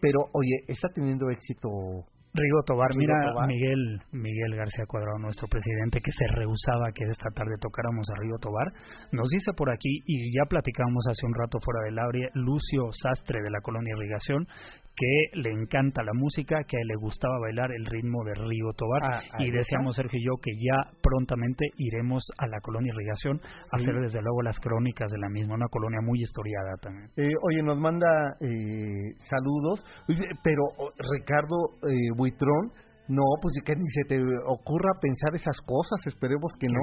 [0.01, 1.69] pero oye, está teniendo éxito
[2.35, 3.15] Rigo Tobar, mira
[3.47, 8.39] Miguel Miguel García Cuadrado, nuestro presidente, que se rehusaba que esta tarde tocáramos a Rigo
[8.39, 8.73] Tobar,
[9.13, 13.43] nos dice por aquí, y ya platicamos hace un rato fuera del aire, Lucio Sastre
[13.43, 14.47] de la Colonia Irrigación,
[14.97, 19.21] que le encanta la música, que le gustaba bailar el ritmo de Río Tobar ah,
[19.39, 23.41] y deseamos Sergio y yo que ya prontamente iremos a la colonia Irrigación
[23.73, 27.09] a hacer desde luego las crónicas de la misma, una colonia muy historiada también.
[27.17, 28.07] Eh, oye, nos manda
[28.41, 29.85] eh, saludos,
[30.43, 30.63] pero
[30.99, 31.57] Ricardo
[31.89, 32.71] eh, Buitrón,
[33.09, 36.81] no, pues que ni se te ocurra pensar esas cosas, esperemos que no.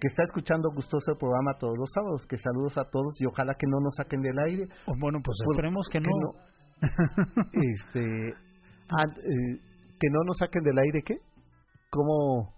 [0.00, 3.54] que está escuchando gustoso el programa todos los sábados, que saludos a todos y ojalá
[3.58, 4.66] que no nos saquen del aire.
[4.86, 6.10] Oh, bueno, pues esperemos que no
[7.52, 9.58] este, eh,
[10.00, 11.16] que no nos saquen del aire, ¿qué?
[11.90, 12.54] ¿Cómo?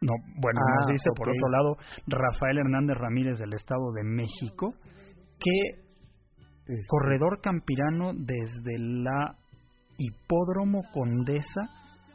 [0.00, 1.76] No, bueno, nos ah, dice por otro lado
[2.08, 4.74] Rafael Hernández Ramírez del Estado de México
[5.38, 5.82] que
[6.66, 6.86] este.
[6.88, 9.36] corredor campirano desde la
[9.98, 11.68] hipódromo Condesa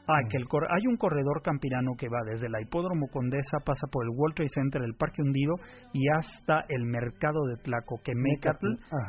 [0.07, 3.87] Ah, que el cor- hay un corredor campirano que va desde la Hipódromo Condesa, pasa
[3.91, 5.55] por el World Trade Center, el Parque Hundido
[5.93, 8.67] y hasta el mercado de Tlacoquemecatl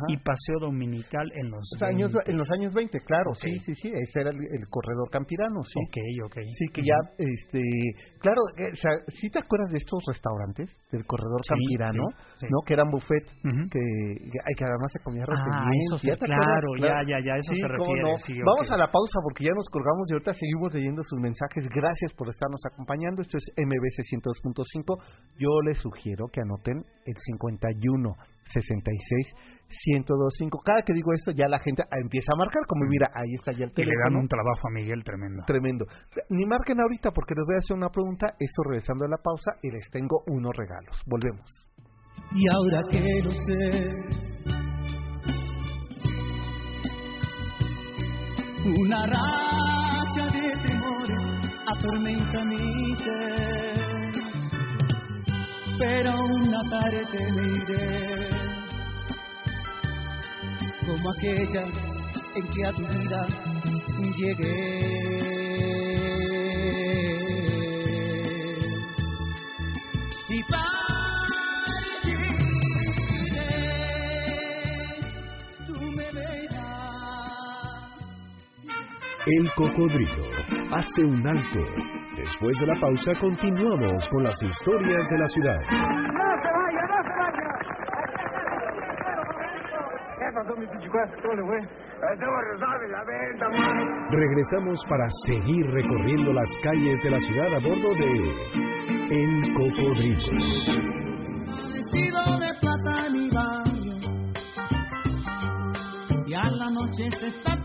[0.09, 2.31] y Paseo Dominical en los años, 20.
[2.33, 5.79] en los años 20, claro, sí, sí, sí, ese era el, el corredor campirano, sí.
[5.87, 6.37] Ok, ok.
[6.59, 7.61] Sí, que ya, este,
[8.19, 12.05] claro, eh, o sea, ¿sí te acuerdas de estos restaurantes del corredor Sí, campirano,
[12.39, 12.47] sí, sí.
[12.51, 12.59] no?
[12.67, 13.25] Que eran buffet,
[13.71, 17.07] que, además se comía Ah, eso ¿ya sí, claro, acuerdas?
[17.07, 18.17] ya, ya, ya, eso se refiere, no.
[18.45, 21.69] Vamos a la pausa porque ya nos colgamos y ahorita seguimos leyendo sus mensajes.
[21.69, 23.23] Gracias por estarnos acompañando.
[23.23, 24.99] Esto es MBC 102.5.
[25.39, 29.35] Yo les sugiero que anoten el 51 66
[29.69, 30.61] 1025.
[30.65, 32.65] Cada que digo esto, ya la gente empieza a marcar.
[32.67, 34.21] Como mira, ahí está ya el Y le dan teléfono.
[34.21, 35.43] un trabajo a Miguel tremendo.
[35.47, 35.87] Tremendo.
[36.31, 38.27] Ni marquen ahorita porque les voy a hacer una pregunta.
[38.39, 41.03] Esto regresando a la pausa y les tengo unos regalos.
[41.07, 41.69] Volvemos.
[42.33, 44.29] Y ahora que lo sé,
[48.79, 49.68] una temores
[51.73, 54.13] atormenta mi ser.
[55.79, 58.31] Pero una tarde me iré,
[60.87, 61.65] como aquella
[62.35, 63.21] en que a tu vida
[64.17, 66.08] llegué.
[79.31, 80.25] El cocodrilo
[80.73, 81.61] hace un alto.
[82.17, 85.61] Después de la pausa continuamos con las historias de la ciudad.
[85.61, 87.45] ¡No se vaya, no se vaya!
[90.19, 91.11] ¿Qué pasó, mi pichicuas?
[91.21, 91.59] ¿Cómo le fue?
[91.59, 94.11] Estamos resables, la venta, man.
[94.13, 98.11] Regresamos para seguir recorriendo las calles de la ciudad a bordo de
[99.11, 100.33] El Cocodrilo.
[101.71, 103.69] vestido de plata en mi baño.
[106.27, 107.59] Ya la noche se está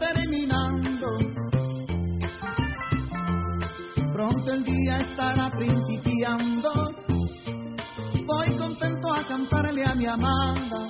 [4.89, 6.69] estará principiando.
[8.25, 10.89] Voy contento a cantarle a mi Amanda.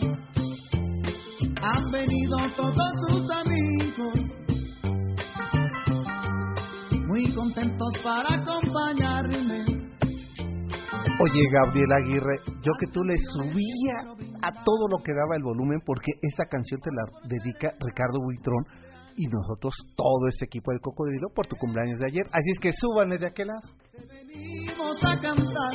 [1.61, 4.13] Han venido todos sus amigos.
[7.07, 9.83] Muy contentos para acompañarme.
[11.19, 15.79] Oye, Gabriel Aguirre, yo que tú le subía a todo lo que daba el volumen
[15.85, 18.65] porque esta canción te la dedica Ricardo Buitrón
[19.15, 22.25] y nosotros, todo este equipo del Cocodrilo, por tu cumpleaños de ayer.
[22.27, 23.82] Así es que súbanle de aquel lado.
[24.33, 25.73] Venimos a cantar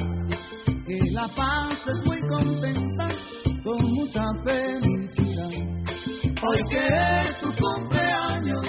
[0.87, 3.09] que la paz es muy contenta
[3.63, 5.51] con mucha felicidad.
[6.43, 8.65] Hoy que es tu cumpleaños,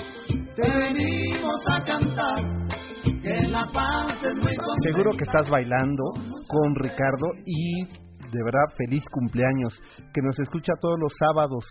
[0.56, 2.70] te venimos a cantar
[3.04, 4.90] que la paz es muy contenta.
[4.90, 6.04] Seguro que estás bailando
[6.48, 9.74] con Ricardo y de verdad feliz cumpleaños,
[10.14, 11.66] que nos escucha todos los sábados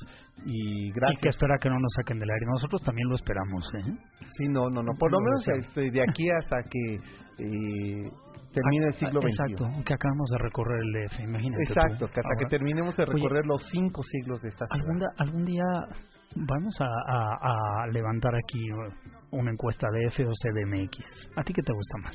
[0.44, 1.35] y Y que gracias.
[1.37, 2.47] espera que no nos saquen del aire.
[2.47, 3.92] Nosotros también lo esperamos, ¿eh?
[4.38, 6.94] Sí, no, no, no, por lo Lo menos este, de aquí hasta que
[7.38, 8.11] eh,
[8.53, 9.29] termine el siglo XXI.
[9.53, 11.62] Exacto, que acabamos de recorrer el DF, imagínate.
[11.64, 11.73] tú.
[11.73, 15.09] Exacto, que hasta que terminemos de Oye, recorrer los cinco siglos de esta ciudad.
[15.18, 15.64] algún, día
[16.35, 18.64] vamos a, a- a levantar aquí
[19.31, 20.99] una encuesta de F o CDMX.
[21.37, 22.14] ¿A ti qué te gusta más?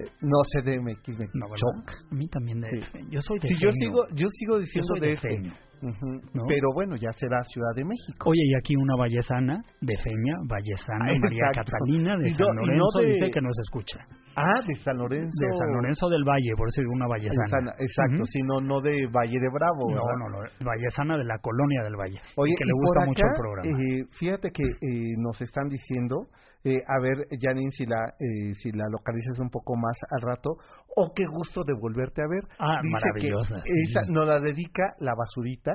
[0.00, 1.46] Eh, No sé de MX, me No.
[1.46, 2.98] A mí también de Sí.
[3.10, 5.16] Yo soy de Sí, yo sigo, yo sigo Yo diciendo soy de de.
[5.18, 5.52] Feño.
[5.82, 6.44] Ujú, ¿No?
[6.46, 8.28] Pero bueno, ya será Ciudad de México.
[8.28, 11.72] Oye, y aquí una vallesana de Feña, vallesana, Ah, María exacto.
[11.72, 13.96] Catalina de Y no- San no Lorenzo, de- dice que nos escucha.
[14.36, 15.32] Ah, de San Lorenzo.
[15.40, 17.48] De San Lorenzo del Valle, por eso digo una vallesana.
[17.48, 18.26] San- exacto, Ujú.
[18.26, 19.88] sí, no, no de Valle de Bravo.
[19.88, 20.18] No, ¿verdad?
[20.20, 22.20] no, no, vallesana de la colonia del Valle.
[22.36, 23.68] Oye, y que le gusta por mucho acá, el programa.
[23.80, 26.28] eh, fíjate que eh, nos están diciendo,
[26.64, 30.50] eh, a ver, Janine, si la, eh, si la localizas un poco más al rato,
[30.96, 32.44] o qué gusto de volverte a ver.
[32.58, 35.72] Ah, Dice maravillosa, que esa nos la dedica la basurita,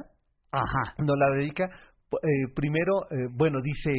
[0.52, 0.94] Ajá.
[1.00, 3.92] nos la dedica, eh, primero, eh, bueno, dice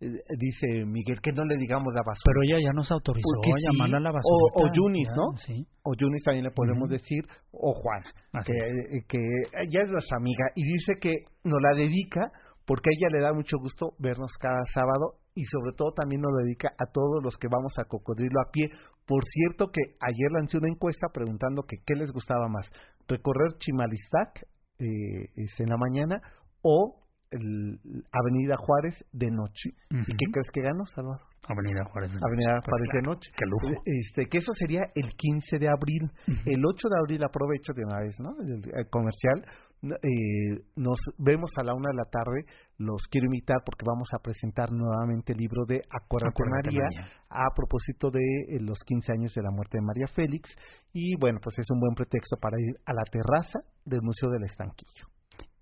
[0.00, 2.24] eh, dice Miguel que no le digamos la basura.
[2.26, 4.68] Pero ella ya nos autorizó a sí, llamarla la o- basura.
[4.70, 5.36] o Yunis, ¿no?
[5.38, 5.66] Sí.
[5.84, 9.18] o Yunis también le podemos decir, o Juana, Así que, eh, que
[9.62, 11.12] ella es nuestra amiga y dice que
[11.44, 12.32] nos la dedica
[12.66, 16.32] porque a ella le da mucho gusto vernos cada sábado y sobre todo también nos
[16.44, 18.70] dedica a todos los que vamos a Cocodrilo a pie.
[19.06, 22.66] Por cierto que ayer lancé una encuesta preguntando que qué les gustaba más,
[23.08, 24.46] recorrer Chimalistac
[24.78, 26.20] eh, es en la mañana
[26.62, 27.80] o el
[28.12, 29.70] Avenida Juárez de noche.
[29.90, 30.04] ¿Y Ujú.
[30.06, 31.20] qué crees que ganó, Salvador?
[31.48, 32.12] Avenida Juárez.
[32.12, 33.30] de Avenida Noche, Juárez de Noche.
[33.36, 33.82] Qué lujo.
[33.84, 36.10] Este, que eso sería el 15 de abril.
[36.46, 38.30] El 8 de abril, aprovecho de una vez, ¿no?
[38.40, 39.44] El, el comercial.
[39.84, 42.46] Eh, nos vemos a la una de la tarde.
[42.78, 47.12] Los quiero invitar porque vamos a presentar nuevamente el libro de Acuérdate, Acuérdate, María, María.
[47.28, 50.48] a propósito de eh, los 15 años de la muerte de María Félix.
[50.92, 54.44] Y bueno, pues es un buen pretexto para ir a la terraza del Museo del
[54.44, 55.06] Estanquillo.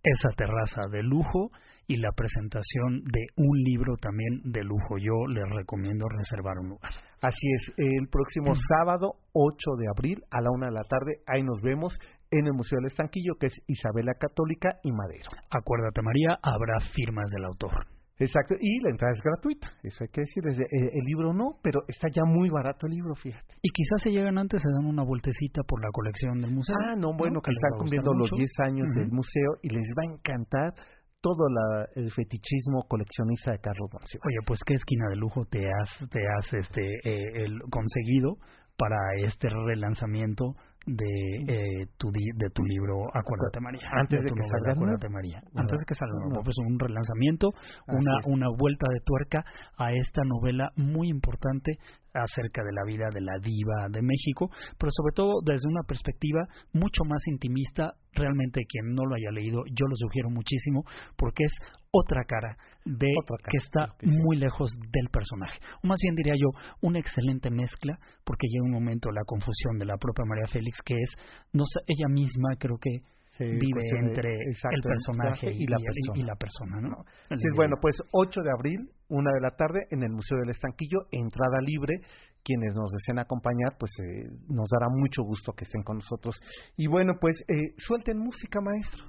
[0.02, 1.50] Esa terraza de lujo
[1.86, 4.98] y la presentación de un libro también de lujo.
[4.98, 6.92] Yo les recomiendo reservar un lugar.
[7.20, 11.42] Así es, el próximo sábado 8 de abril a la una de la tarde, ahí
[11.42, 11.96] nos vemos
[12.32, 15.30] en el Museo del Estanquillo, que es Isabela Católica y Madero.
[15.50, 17.86] Acuérdate, María, habrá firmas del autor.
[18.18, 21.80] Exacto, y la entrada es gratuita, eso hay que decir, eh, el, libro no, pero
[21.88, 23.56] está ya muy barato el libro, fíjate.
[23.62, 26.76] Y quizás se llegan antes, se dan una vueltecita por la colección del museo.
[26.86, 30.14] Ah, no, bueno, que, están cumpliendo los 10 años del museo y les va a
[30.14, 30.74] encantar
[31.20, 34.26] todo la, el fetichismo coleccionista de Carlos Monsiváis.
[34.26, 38.36] Oye, pues qué esquina de lujo te has, te has este, eh, el conseguido
[38.76, 40.54] para este relanzamiento
[40.86, 41.04] de
[41.48, 43.88] eh, tu de tu libro Acuérdate María.
[43.92, 45.42] Antes de, que salga Acuérdate María.
[45.54, 46.42] Antes de que salga no.
[46.42, 47.52] pues un relanzamiento
[47.86, 49.44] una una vuelta de tuerca
[49.76, 51.78] a esta novela muy importante
[52.14, 56.46] acerca de la vida de la diva de México, pero sobre todo desde una perspectiva
[56.72, 57.94] mucho más intimista.
[58.14, 60.84] Realmente quien no lo haya leído, yo lo sugiero muchísimo
[61.16, 61.52] porque es
[61.90, 63.08] otra cara de
[63.50, 65.58] que está muy lejos del personaje.
[65.82, 66.50] O más bien diría yo,
[66.82, 70.94] una excelente mezcla, porque llega un momento la confusión de la propia María Félix, que
[70.94, 71.10] es
[71.54, 73.00] no ella misma creo que
[73.38, 76.18] vive entre el personaje y, la persona.
[76.18, 76.80] y, la persona.
[76.80, 77.04] ¿no?
[77.36, 81.06] Sí, bueno, pues 8 de abril, una de la tarde, en el Museo del Estanquillo,
[81.10, 82.00] entrada libre.
[82.42, 86.40] Quienes nos deseen acompañar, pues eh, nos dará mucho gusto que estén con nosotros.
[86.76, 89.04] Y bueno, pues eh, suelten música, maestro.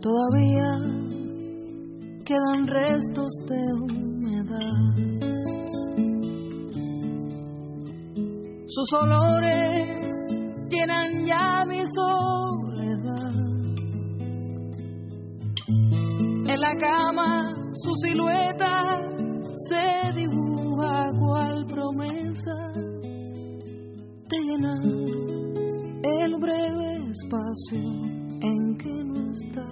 [0.00, 0.70] Todavía
[2.24, 4.86] quedan restos de humedad.
[8.68, 10.06] Sus olores
[10.70, 13.36] llenan ya mi soledad.
[16.48, 17.55] En la cama
[17.86, 18.98] su silueta
[19.68, 22.72] se dibuja cual promesa
[24.28, 24.82] de llenar
[26.02, 27.78] el breve espacio
[28.42, 29.68] en que no está.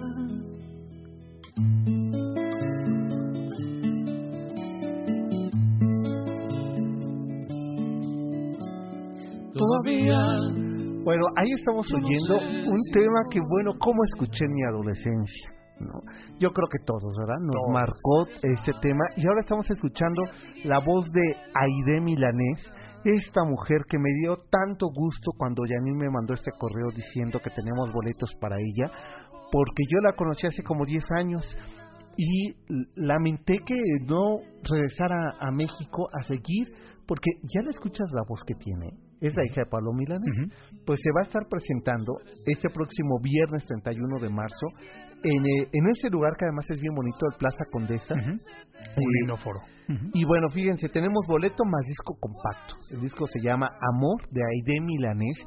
[9.53, 10.65] Todavía
[11.03, 15.64] bueno, ahí estamos oyendo un tema que, bueno, ¿cómo escuché en mi adolescencia?
[15.79, 16.01] ¿No?
[16.39, 17.39] Yo creo que todos, ¿verdad?
[17.41, 19.05] Nos marcó este tema.
[19.15, 20.23] Y ahora estamos escuchando
[20.63, 22.71] la voz de Aide Milanés,
[23.03, 27.51] esta mujer que me dio tanto gusto cuando Janine me mandó este correo diciendo que
[27.51, 28.91] teníamos boletos para ella,
[29.51, 31.57] porque yo la conocí hace como 10 años
[32.17, 32.55] y
[32.95, 33.75] lamenté que
[34.07, 36.71] no regresara a México a seguir,
[37.05, 40.51] porque ya le escuchas la voz que tiene es la hija de Pablo Milanés,
[40.85, 42.13] pues se va a estar presentando
[42.45, 44.67] este próximo viernes 31 de marzo
[45.23, 48.15] en, eh, en ese lugar que además es bien bonito, el Plaza Condesa.
[48.15, 49.59] Un lindo foro.
[50.13, 52.75] Y bueno, fíjense, tenemos boleto más disco compacto.
[52.91, 55.37] El disco se llama Amor de Aide Milanés.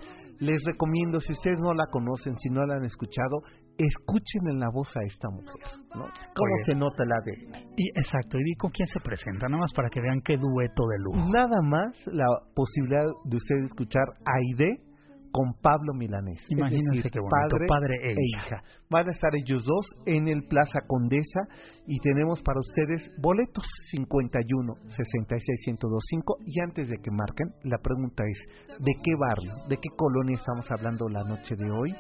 [0.41, 3.43] Les recomiendo, si ustedes no la conocen, si no la han escuchado,
[3.77, 5.63] escuchen en la voz a esta mujer,
[5.95, 6.05] ¿no?
[6.35, 9.89] ¿Cómo se nota la de Y, exacto, y con quién se presenta, nada más para
[9.89, 11.33] que vean qué dueto de lujo.
[11.33, 14.88] Nada más la posibilidad de ustedes escuchar a Aide
[15.31, 16.41] con Pablo Milanés.
[16.49, 18.63] Imagínense qué bonito, padre, e, e hija.
[18.91, 21.41] Van a estar ellos dos en el Plaza Condesa
[21.87, 28.25] y tenemos para ustedes boletos 51 66 1025 y antes de que marquen, la pregunta
[28.27, 31.95] es ¿de qué barrio, de qué colonia estamos hablando la noche de hoy?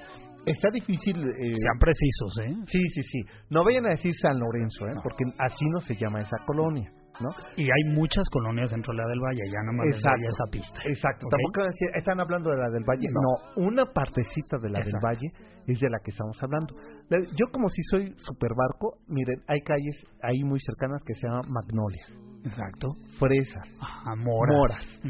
[0.51, 1.16] está difícil.
[1.16, 2.55] Eh, Sean precisos, ¿eh?
[2.66, 3.20] Sí, sí, sí.
[3.51, 4.95] No vayan a decir San Lorenzo, ¿eh?
[5.03, 6.91] Porque así no se llama esa colonia.
[7.21, 7.31] ¿No?
[7.57, 10.79] Y hay muchas colonias dentro de la del Valle, ya nada más Exacto, esa pista.
[10.87, 14.95] Exacto, tampoco decir, están hablando de la del Valle, no, una partecita de la del
[15.03, 15.33] Valle
[15.66, 16.75] es de la que estamos hablando.
[17.11, 21.51] Yo como si soy super barco, miren, hay calles ahí muy cercanas que se llaman
[21.51, 22.09] Magnolias.
[22.45, 22.89] Exacto.
[23.19, 23.69] Fresas.
[24.16, 25.03] moras.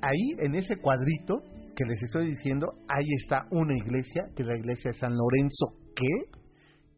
[0.00, 1.42] Ahí, en ese cuadrito,
[1.76, 5.66] que les estoy diciendo, ahí está una iglesia, que es la iglesia de San Lorenzo,
[5.94, 6.38] ¿qué?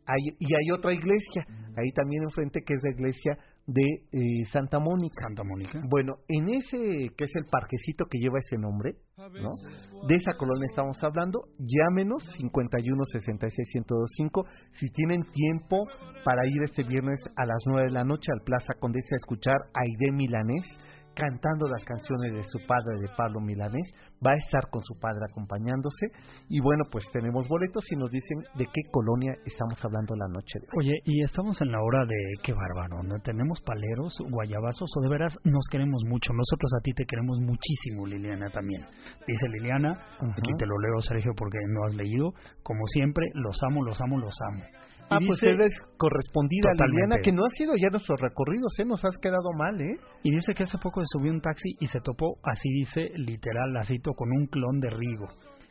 [0.06, 1.44] Hay, y hay otra iglesia,
[1.76, 3.38] ahí también enfrente, que es la iglesia
[3.72, 5.14] de eh, Santa Mónica.
[5.22, 5.80] Santa Mónica.
[5.88, 9.50] Bueno, en ese, que es el parquecito que lleva ese nombre, ¿no?
[10.08, 15.86] De esa colonia estamos hablando, llámenos 51 66 1025 si tienen tiempo
[16.24, 19.56] para ir este viernes a las 9 de la noche al Plaza Condesa a escuchar
[19.74, 20.66] a Aide Milanés
[21.14, 23.92] cantando las canciones de su padre, de Pablo Milanés,
[24.24, 26.06] va a estar con su padre acompañándose
[26.48, 30.58] y bueno, pues tenemos boletos y nos dicen de qué colonia estamos hablando la noche
[30.60, 30.86] de hoy.
[30.86, 33.18] Oye, y estamos en la hora de qué bárbaro, ¿no?
[33.22, 36.32] Tenemos paleros, guayabazos o de veras nos queremos mucho.
[36.32, 38.84] Nosotros a ti te queremos muchísimo, Liliana también.
[39.26, 42.32] Dice Liliana, aquí te lo leo Sergio porque no has leído,
[42.62, 44.64] como siempre, los amo, los amo, los amo.
[45.10, 48.84] Ah, pues eres correspondida Liliana, que no ha sido ya nuestro recorrido, ¿eh?
[48.84, 49.98] Nos has quedado mal, ¿eh?
[50.22, 53.84] Y dice que hace poco subió un taxi y se topó, así dice, literal, la
[53.84, 55.26] cito, con un clon de Rigo.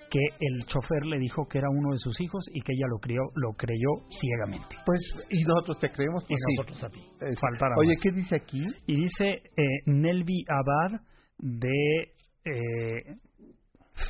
[0.10, 2.98] que el chofer le dijo que era uno de sus hijos y que ella lo
[2.98, 4.76] crió, lo creyó ciegamente.
[4.86, 6.56] Pues, y nosotros te creemos, y pues sí.
[6.58, 7.02] nosotros a ti.
[7.40, 8.02] Faltara Oye, más.
[8.02, 8.64] ¿qué dice aquí?
[8.88, 11.02] Y dice eh, Nelvi Abad
[11.38, 12.14] de
[12.46, 13.16] eh,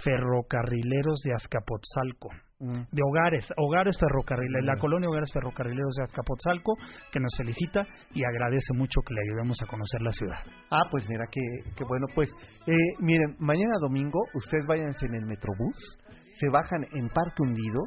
[0.03, 2.29] Ferrocarrileros de Azcapotzalco.
[2.59, 6.75] De Hogares, Hogares Ferrocarrileros, la colonia Hogares Ferrocarrileros de Azcapotzalco,
[7.09, 10.39] que nos felicita y agradece mucho que le ayudemos a conocer la ciudad.
[10.69, 11.39] Ah, pues mira, qué,
[11.77, 12.07] qué bueno.
[12.13, 12.29] Pues,
[12.67, 15.97] eh, miren, mañana domingo, ustedes váyanse en el Metrobús,
[16.33, 17.81] se bajan en Parque Hundido,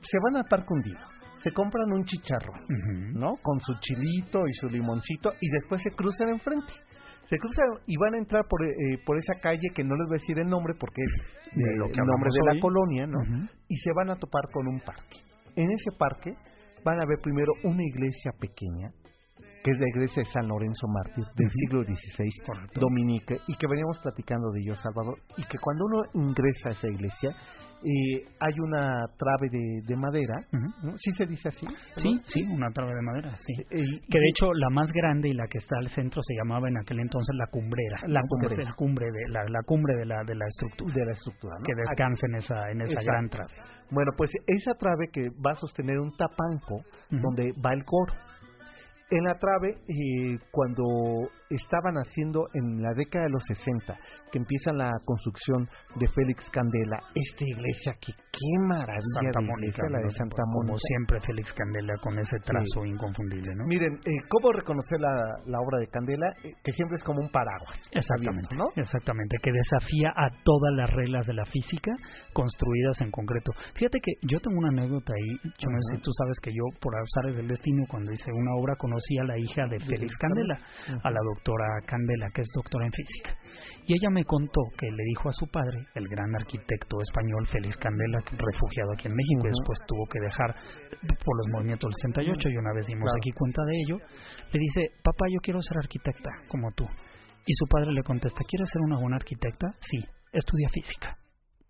[0.00, 1.00] se van al Parque Hundido,
[1.44, 3.18] se compran un chicharrón, Ujú.
[3.18, 3.36] ¿no?
[3.42, 6.72] Con su chilito y su limoncito, y después se cruzan enfrente.
[7.28, 10.16] Se cruzan y van a entrar por, eh, por esa calle que no les voy
[10.16, 12.60] a decir el nombre porque es De eh, lo que el nombre de la hoy.
[12.60, 13.18] colonia, ¿no?
[13.68, 15.18] Y se van a topar con un parque.
[15.56, 16.34] En ese parque
[16.84, 18.92] van a ver primero una iglesia pequeña,
[19.64, 22.80] que es la iglesia de San Lorenzo Mártir del siglo XVI, Correcto.
[22.80, 26.86] Dominique, y que veníamos platicando de ello, Salvador, y que cuando uno ingresa a esa
[26.88, 27.30] iglesia,
[27.84, 30.34] eh, hay una trave de, de madera.
[30.96, 31.66] ¿Sí se dice así?
[31.96, 33.52] Sí, sí, una trave de madera, sí.
[33.70, 36.34] Eh, y- Que de hecho la más grande y la que está al centro se
[36.34, 37.98] llamaba en aquel entonces la cumbrera.
[38.06, 38.20] La.
[38.50, 40.94] Es el cumbre de la, la cumbre de la de la estructura.
[40.94, 41.64] de la estructura, ¿no?
[41.64, 43.10] Que descansa en esa en esa Exacto.
[43.12, 43.52] gran trave.
[43.90, 48.12] Bueno, pues esa trave que va a sostener un tapanco donde va el coro.
[49.08, 50.82] En la trave, eh, cuando
[51.48, 53.96] estaban haciendo en la década de los 60,
[54.32, 59.78] que empieza la construcción de Félix Candela, esta iglesia que qué maravilla Santa de Mónica,
[59.78, 60.10] iglesia, la de.
[60.10, 60.78] Santa como Mónica.
[60.82, 63.64] siempre Félix Candela con ese trazo inconfundible, ¿no?
[63.66, 65.14] Miren, eh, ¿cómo reconocer la,
[65.46, 66.26] la obra de Candela?
[66.42, 67.78] Eh, que siempre es como un paraguas.
[67.92, 68.82] Exactamente, abierto, ¿no?
[68.82, 71.92] exactamente, que desafía a todas las reglas de la física
[72.32, 73.52] construidas en concreto.
[73.74, 76.64] Fíjate que yo tengo una anécdota ahí, yo no sé si tú sabes que yo,
[76.80, 80.58] por azares del destino, cuando hice una obra, conocí a la hija de Félix Candela,
[81.02, 83.36] a la doctora Candela, que es doctora en física.
[83.86, 87.76] Y ella me contó que le dijo a su padre, el gran arquitecto español Félix
[87.76, 89.48] Candela, refugiado aquí en México, Ujú.
[89.48, 90.54] después tuvo que dejar
[91.24, 93.18] por los movimientos del 68, y una vez dimos Claro.
[93.20, 93.98] aquí cuenta de ello,
[94.52, 96.84] le dice, papá, yo quiero ser arquitecta, como tú.
[97.46, 99.68] Y su padre le contesta, ¿quieres ser una buena arquitecta?
[99.80, 99.98] Sí,
[100.32, 101.16] estudia física.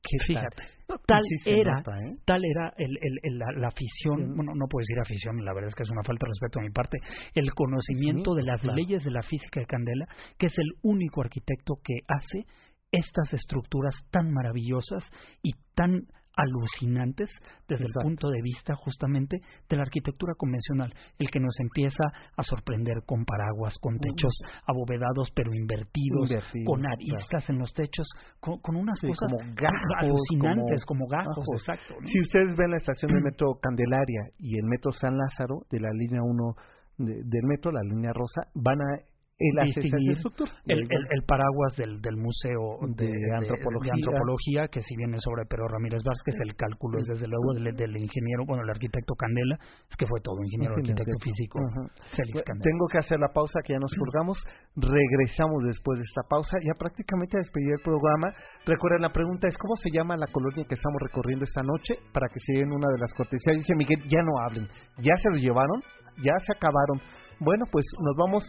[0.08, 0.18] ¿Qué?
[0.26, 0.62] Fíjate,
[1.06, 2.16] tal Sí era, nota, ¿eh?
[2.24, 4.32] tal era el, el- el- la, la afición, Sí.
[4.36, 6.62] bueno, no puedo decir afición, la verdad es que es una falta de respeto a
[6.62, 6.98] mi parte,
[7.34, 8.76] el conocimiento Sí, de las claro.
[8.76, 10.06] leyes de la física de Candela,
[10.38, 12.46] que es el único arquitecto que hace
[12.92, 15.04] estas estructuras tan maravillosas
[15.42, 16.02] y tan
[16.36, 17.30] alucinantes
[17.66, 18.00] desde Exacto.
[18.00, 22.04] el punto de vista justamente de la arquitectura convencional, el que nos empieza
[22.36, 24.34] a sorprender con paraguas, con techos
[24.66, 28.06] abovedados pero invertidos, Invertidos, con aristas en los techos,
[28.38, 31.60] con, con unas Sí, cosas como gajos, alucinantes, como, como gajos, gajos.
[31.60, 31.94] exacto.
[32.00, 32.06] ¿no?
[32.06, 35.90] Si ustedes ven la estación del metro Candelaria y el metro San Lázaro de la
[35.92, 36.54] línea 1
[36.98, 39.00] de- del metro, la línea rosa, van a
[39.38, 40.50] el hace esa distinguir estructura.
[40.66, 43.92] el, el- el paraguas del, del Museo de, De Antropología.
[43.92, 47.52] de Antropología, que si bien es sobre Pedro Ramírez Vázquez, el cálculo es desde luego
[47.52, 51.58] del, del ingeniero, bueno, el arquitecto Candela, es que fue todo ingeniero, Ingeniero, arquitecto físico,
[51.60, 51.82] Ujú.
[52.16, 52.64] Félix Candela.
[52.64, 54.38] Tengo que hacer la pausa que ya nos colgamos.
[54.74, 58.32] Regresamos después de esta pausa, ya prácticamente a despedir el programa.
[58.64, 62.00] Recuerden, la pregunta es: ¿cómo se llama la colonia que estamos recorriendo esta noche?
[62.12, 63.56] Para que se den una de las cortesías.
[63.56, 65.82] Dice Miguel: ya no hablen, ya se lo llevaron,
[66.24, 67.00] ya se acabaron.
[67.40, 68.44] Bueno, pues nos vamos.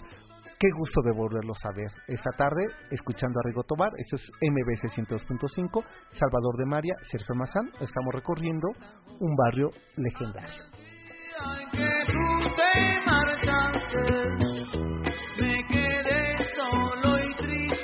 [0.59, 3.91] Qué gusto de volverlos a ver esta tarde, escuchando a Rigo Tobar.
[3.97, 7.69] Esto es MBC 102.5, Salvador de María, Sergio Mazán.
[7.79, 8.69] Estamos recorriendo
[9.19, 10.63] un barrio legendario.
[15.37, 15.63] me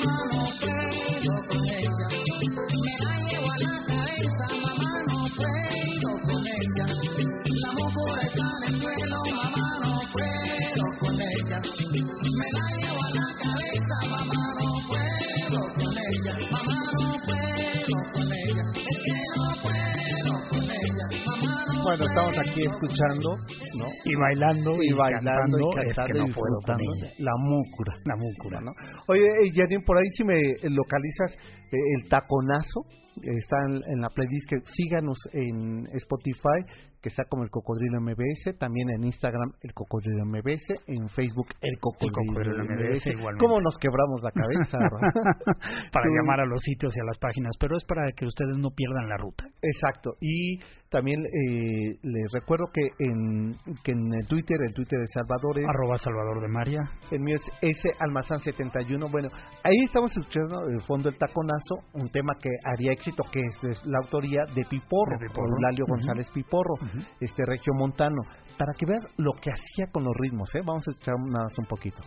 [21.91, 23.35] Bueno, estamos aquí escuchando,
[23.75, 23.85] ¿no?
[24.05, 27.93] Y bailando y, bailando cantando, y es que no disfrutando la múcura.
[28.05, 28.71] La múcura, ¿no?
[29.09, 30.39] Oye, eh, Janine, por ahí si me
[30.69, 32.85] localizas, eh, el taconazo,
[33.23, 36.63] está en, en la playlist que síganos en Spotify
[37.01, 41.79] que está como el Cocodrilo MBS, también en Instagram el Cocodrilo MBS, en Facebook el
[41.79, 43.07] Cocodrilo, MBS.
[43.07, 43.43] Igualmente.
[43.43, 44.77] ¿Cómo nos quebramos la cabeza?
[45.91, 48.69] para llamar a los sitios y a las páginas, pero es para que ustedes no
[48.69, 49.45] pierdan la ruta.
[49.61, 50.13] Exacto.
[50.21, 50.59] Y
[50.91, 55.65] también eh, les recuerdo que en, que en el Twitter, el Twitter de Salvador es...
[55.65, 56.81] Arroba Salvador de María.
[57.09, 59.07] El mío es S Almazán 71.
[59.09, 59.29] Bueno,
[59.63, 63.99] ahí estamos escuchando el fondo el taconazo, un tema que haría éxito, que es, la
[64.03, 65.87] autoría de Piporro, de Piporro.
[65.87, 66.75] González Piporro
[67.21, 68.21] este Regio Montano,
[68.57, 70.61] para que veas lo que hacía con los ritmos, ¿eh?
[70.65, 72.01] Vamos a echar nada más un poquito.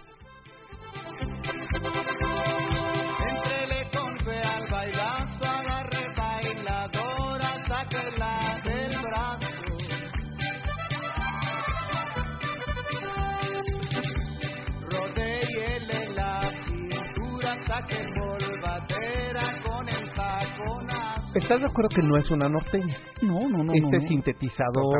[21.34, 22.94] ¿Estás de acuerdo que no es una norteña?
[23.22, 23.72] No, no, no.
[23.72, 24.98] Este sintetizador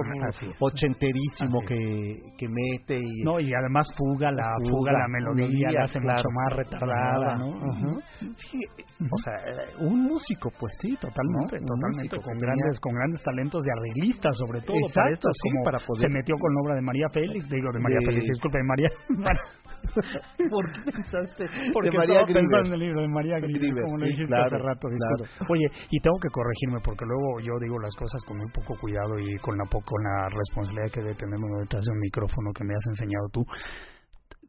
[0.59, 3.23] ochenterísimo que, que mete y...
[3.23, 8.01] No, y además fuga la, fuga, la melodía, la hace mucho más retardada, ¿no?
[8.37, 8.59] Sí,
[9.01, 9.35] o sea,
[9.87, 14.77] un músico, pues sí, totalmente, totalmente, con grandes, con grandes talentos de arreglista, sobre todo,
[14.95, 16.03] para esto, sí, como para poder...
[16.03, 18.91] se metió con la obra de María Félix, digo, de María Félix, disculpe, de María...
[20.51, 24.07] ¿Por qué pensaste Porque de María pensando en el libro de María Griver, como lo
[24.07, 24.89] dijiste hace rato.
[25.49, 29.19] Oye, y tengo que corregirme porque luego yo digo las cosas con muy poco cuidado
[29.19, 32.65] y con la, con la responsabilidad que debe tener uno detrás de un micrófono que
[32.65, 33.45] me has enseñado tú.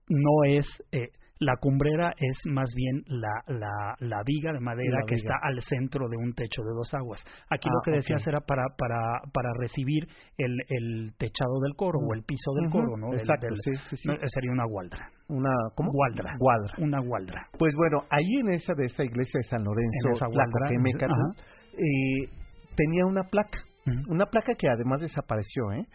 [0.09, 0.65] No es...
[0.91, 1.09] Eh,
[1.39, 6.07] la cumbrera es más bien la, la, la viga de madera que está al centro
[6.07, 7.23] de un techo de dos aguas.
[7.49, 10.07] Aquí lo ah, que decías era para, para, para recibir
[10.37, 13.13] el, el techado del coro o el piso del coro, ¿no?
[13.13, 15.09] Exacto, sí, sí, Sería una gualdra.
[15.27, 15.91] Una, ¿cómo?
[15.91, 16.35] Gualdra.
[16.39, 16.73] Gualdra.
[16.77, 17.47] Una gualdra.
[17.57, 20.45] Pues bueno, ahí en esa de esa iglesia de San Lorenzo, la
[21.73, 22.29] eh,
[22.75, 23.59] tenía una placa.
[24.07, 25.85] Una placa que además desapareció, ¿eh?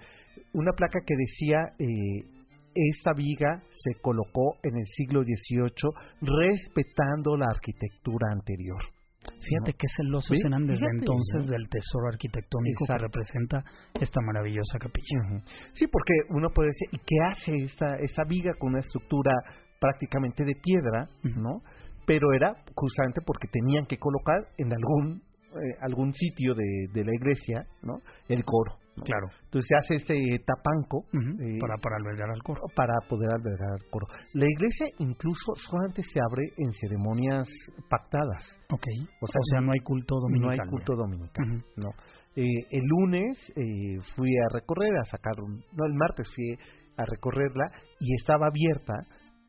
[0.52, 1.72] Una placa que decía...
[1.78, 2.39] Eh,
[2.74, 5.90] esta viga se colocó en el siglo XVIII
[6.20, 8.80] respetando la arquitectura anterior.
[9.22, 13.64] Fíjate qué celosos eran desde entonces del tesoro arquitectónico que representa
[14.00, 15.44] esta maravillosa capilla.
[15.72, 19.32] Sí, porque uno puede decir, ¿y qué hace esta, esta viga con una estructura
[19.78, 21.62] prácticamente de piedra, no?
[22.06, 27.12] Pero era justamente porque tenían que colocar en algún eh, algún sitio de, de la
[27.12, 28.00] iglesia, ¿no?
[28.28, 28.79] El coro.
[28.96, 29.28] Claro.
[29.44, 32.62] Entonces se hace este tapanco eh, para, para albergar al coro.
[32.74, 34.06] Para poder albergar al coro.
[34.34, 37.48] La iglesia incluso solamente se abre en ceremonias
[37.88, 38.42] pactadas.
[38.70, 38.86] Ok.
[39.22, 40.56] O sea, no hay culto dominical.
[40.56, 41.90] No hay culto dominical, no.
[42.36, 45.64] Eh, el lunes eh, fui a recorrer, a sacar un...
[45.72, 46.56] No, el martes fui
[46.96, 48.94] a recorrerla y estaba abierta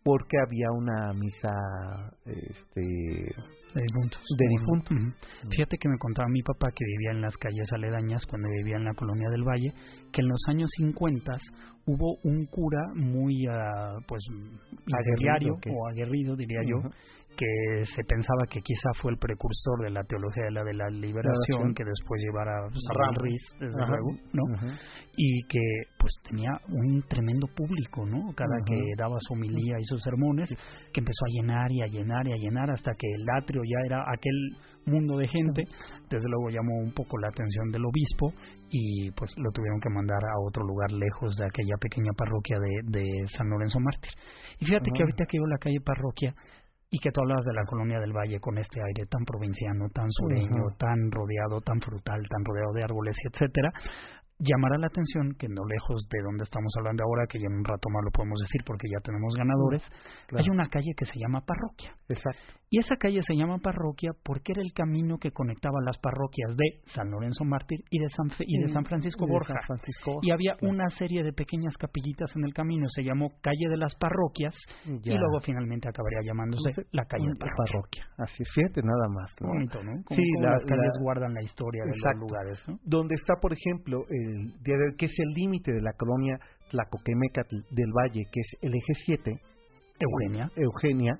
[0.03, 1.51] porque había una misa
[2.25, 4.21] este, de difuntos.
[4.37, 4.97] De difuntos.
[5.49, 8.85] Fíjate que me contaba mi papá que vivía en las calles aledañas cuando vivía en
[8.85, 9.71] la colonia del Valle,
[10.11, 11.33] que en los años 50
[11.85, 14.23] hubo un cura muy, uh, pues,
[14.91, 16.77] aguerrido o aguerrido, diría yo,
[17.37, 20.89] que se pensaba que quizá fue el precursor de la teología de la de la
[20.89, 24.43] liberación que después llevara pues, a Riz desde luego no
[25.15, 25.59] y que
[25.97, 30.49] pues tenía un tremendo público no cada que daba su homilía y sus sermones
[30.93, 33.85] que empezó a llenar y a llenar y a llenar hasta que el atrio ya
[33.85, 35.63] era aquel mundo de gente.
[36.09, 38.33] Desde luego llamó un poco la atención del obispo
[38.69, 42.99] y pues lo tuvieron que mandar a otro lugar lejos de aquella pequeña parroquia de,
[42.99, 44.11] de San Lorenzo Mártir.
[44.59, 46.33] Y fíjate que ahorita que veo la calle parroquia
[46.91, 50.11] y que tú hablabas de la colonia del Valle con este aire tan provinciano, tan
[50.11, 53.71] sureño, tan rodeado, tan frutal, tan rodeado de árboles, etcétera,
[54.37, 57.63] llamará la atención que no lejos de donde estamos hablando ahora, que ya en un
[57.63, 59.87] rato más lo podemos decir porque ya tenemos ganadores,
[60.35, 61.95] hay una calle que se llama Parroquia.
[62.09, 62.60] Exacto.
[62.73, 66.79] Y esa calle se llama Parroquia porque era el camino que conectaba las parroquias de
[66.85, 69.55] San Lorenzo Mártir y de San, y de San Francisco Borja.
[70.21, 73.93] y había una serie de pequeñas capillitas en el camino, se llamó Calle de las
[73.95, 74.55] Parroquias
[74.85, 78.07] y luego finalmente acabaría llamándose la Calle de Parroquia.
[78.17, 79.35] Así, fíjate nada más.
[79.41, 79.91] Bonito, ¿no?
[80.15, 82.63] sí, las calles guardan la historia de los lugares.
[82.69, 82.79] ¿no?
[82.85, 88.23] Donde está, por ejemplo, el que es el límite de la colonia Tlacoquemeca del Valle,
[88.31, 89.41] que es el eje 7,
[89.99, 90.49] Eugenia.
[90.55, 91.19] Eugenia,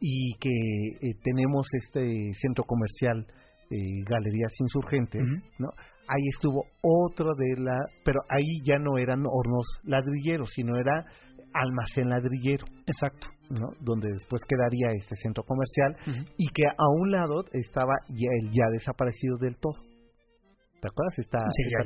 [0.00, 3.26] y que eh, tenemos este centro comercial
[3.70, 5.22] eh, Galerías Insurgentes,
[5.58, 5.68] ¿no?
[6.08, 11.04] Ahí estuvo otro de la, pero ahí ya no eran hornos ladrilleros, sino era
[11.52, 12.66] almacén ladrillero.
[12.86, 13.28] Exacto.
[13.50, 13.68] ¿no?
[13.80, 15.96] Donde después quedaría este centro comercial
[16.36, 19.90] y que a un lado estaba ya el ya desaparecido del todo.
[20.80, 21.18] ¿Te acuerdas?
[21.18, 21.38] Esta,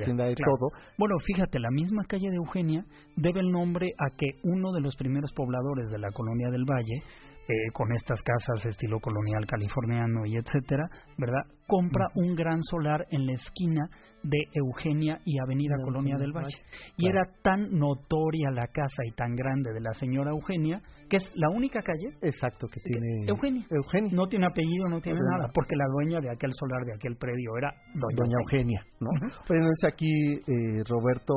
[0.05, 0.71] tienda de todo.
[0.97, 2.85] Bueno, fíjate, la misma calle de Eugenia
[3.17, 7.03] debe el nombre a que uno de los primeros pobladores de la colonia del Valle
[7.49, 10.89] eh, con estas casas estilo colonial californiano y etcétera,
[11.19, 11.43] ¿verdad?
[11.67, 13.89] Compra un gran solar en la esquina
[14.23, 16.57] de Eugenia y Avenida Colonia del Valle.
[16.97, 21.31] Y era tan notoria la casa y tan grande de la señora Eugenia que es
[21.35, 22.17] la única calle.
[22.23, 23.27] Exacto, que tiene.
[23.27, 23.67] Eugenia.
[23.71, 24.11] Eugenia.
[24.15, 27.57] No tiene apellido, no tiene nada, porque la dueña de aquel solar, de aquel predio,
[27.59, 28.83] era Doña, Eugenia.
[29.01, 29.11] ¿no?
[29.47, 31.35] Bueno, es aquí eh, Roberto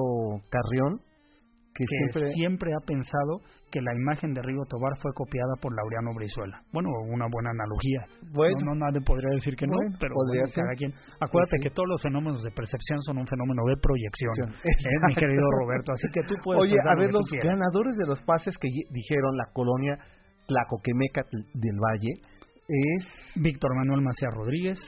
[0.50, 1.02] Carrión,
[1.74, 1.86] que,
[2.34, 2.72] siempre...
[2.74, 3.42] ha pensado
[3.72, 6.62] que la imagen de Rigo Tobar fue copiada por Laureano Brizuela.
[6.72, 8.08] Bueno, una buena analogía.
[8.32, 10.64] Bueno, no, nadie podría decir que no, pero podría ser.
[10.78, 10.94] quien.
[11.20, 15.44] Acuérdate que todos los fenómenos de percepción son un fenómeno de proyección, ¿eh, mi querido
[15.60, 15.92] Roberto.
[15.92, 16.64] Así que tú puedes.
[16.64, 19.98] Oye, a ver, los ganadores de los pases que dijeron la colonia
[20.48, 22.14] Tlacoquemeca del Valle
[22.68, 23.36] es.
[23.36, 24.80] Víctor Manuel Macías Rodríguez.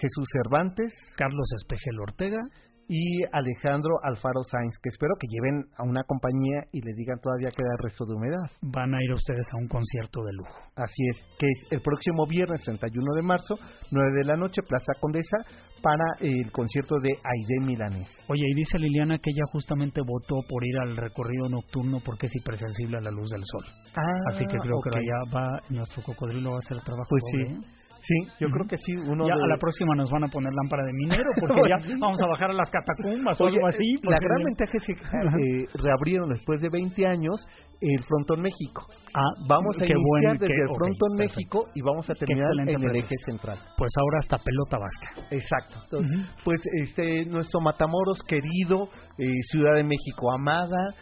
[0.00, 0.92] Jesús Cervantes.
[1.16, 2.40] Carlos Espejel Ortega
[2.88, 7.48] y Alejandro Alfaro Sainz, que espero que lleven a una compañía y le digan todavía
[7.48, 8.50] queda el resto de humedad.
[8.62, 10.56] Van a ir ustedes a un concierto de lujo.
[10.76, 13.58] Así es, que es el próximo viernes 31 de marzo,
[13.90, 15.38] 9 de la noche, Plaza Condesa,
[15.82, 18.08] para el concierto de Aide Milanés.
[18.28, 22.36] Oye, y dice Liliana que ella justamente votó por ir al recorrido nocturno porque es
[22.36, 23.64] hipersensible a la luz del sol.
[23.96, 27.08] Ah, Así que creo que allá va, nuestro cocodrilo va a hacer el trabajo.
[27.10, 27.52] Pues sí.
[27.52, 27.81] ¿eh?
[28.02, 28.92] Sí, yo creo que sí.
[28.96, 32.20] Uno ya a la próxima nos van a poner lámpara de minero porque ya vamos
[32.20, 33.94] a bajar a las catacumbas o algo así.
[34.02, 34.92] La gran ventaja es que
[35.62, 37.46] eh, reabrieron después de 20 años
[37.80, 38.86] el Frontón México.
[39.14, 43.14] Ah, vamos a iniciar desde el Frontón México y vamos a terminar en el eje
[43.24, 43.58] central.
[43.76, 45.34] Pues ahora hasta pelota vasca.
[45.34, 45.98] Exacto.
[46.44, 48.88] Pues este nuestro Matamoros querido,
[49.18, 50.94] eh, Ciudad de México amada,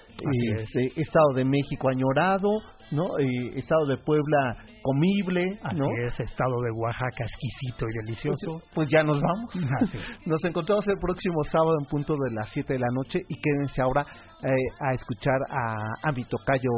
[0.60, 2.60] este, Estado de México añorado,
[2.90, 3.18] ¿no?
[3.18, 5.86] Eh, estado de Puebla comible, ¿no?
[6.06, 8.52] es, Estado de Oaxaca exquisito y delicioso.
[8.52, 9.54] Pues, pues ya nos vamos.
[10.26, 13.82] Nos encontramos el próximo sábado en punto de las 7 de la noche y quédense
[13.82, 14.06] ahora
[14.42, 14.48] eh,
[14.80, 16.70] a escuchar a, a mi tocayo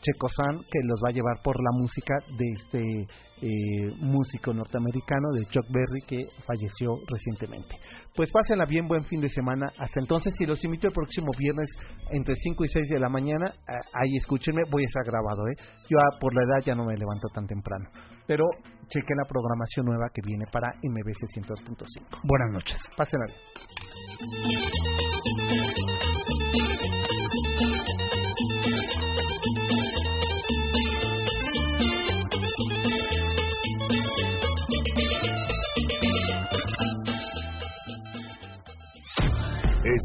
[0.00, 3.06] Checo-san, que los va a llevar por la música de este
[3.40, 7.76] eh, músico norteamericano de Chuck Berry que falleció recientemente.
[8.14, 9.66] Pues pásenla bien, buen fin de semana.
[9.78, 11.68] Hasta entonces, si los invito el próximo viernes
[12.10, 13.46] entre 5 y 6 de la mañana,
[13.94, 15.46] ahí escúchenme, voy a estar grabado.
[15.48, 15.54] ¿eh?
[15.88, 17.88] Yo ah, por la edad ya no me levanto tan temprano.
[18.26, 18.44] Pero
[18.88, 22.20] chequen la programación nueva que viene para MBC 102.5.
[22.24, 22.80] Buenas noches.
[22.96, 25.07] Pásenla bien.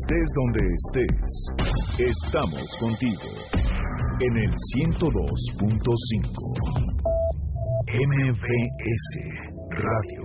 [0.04, 1.32] Estés donde estés,
[1.98, 3.30] estamos contigo.
[4.20, 5.08] En el 102.5
[7.88, 9.10] MVS
[9.70, 10.24] Radio.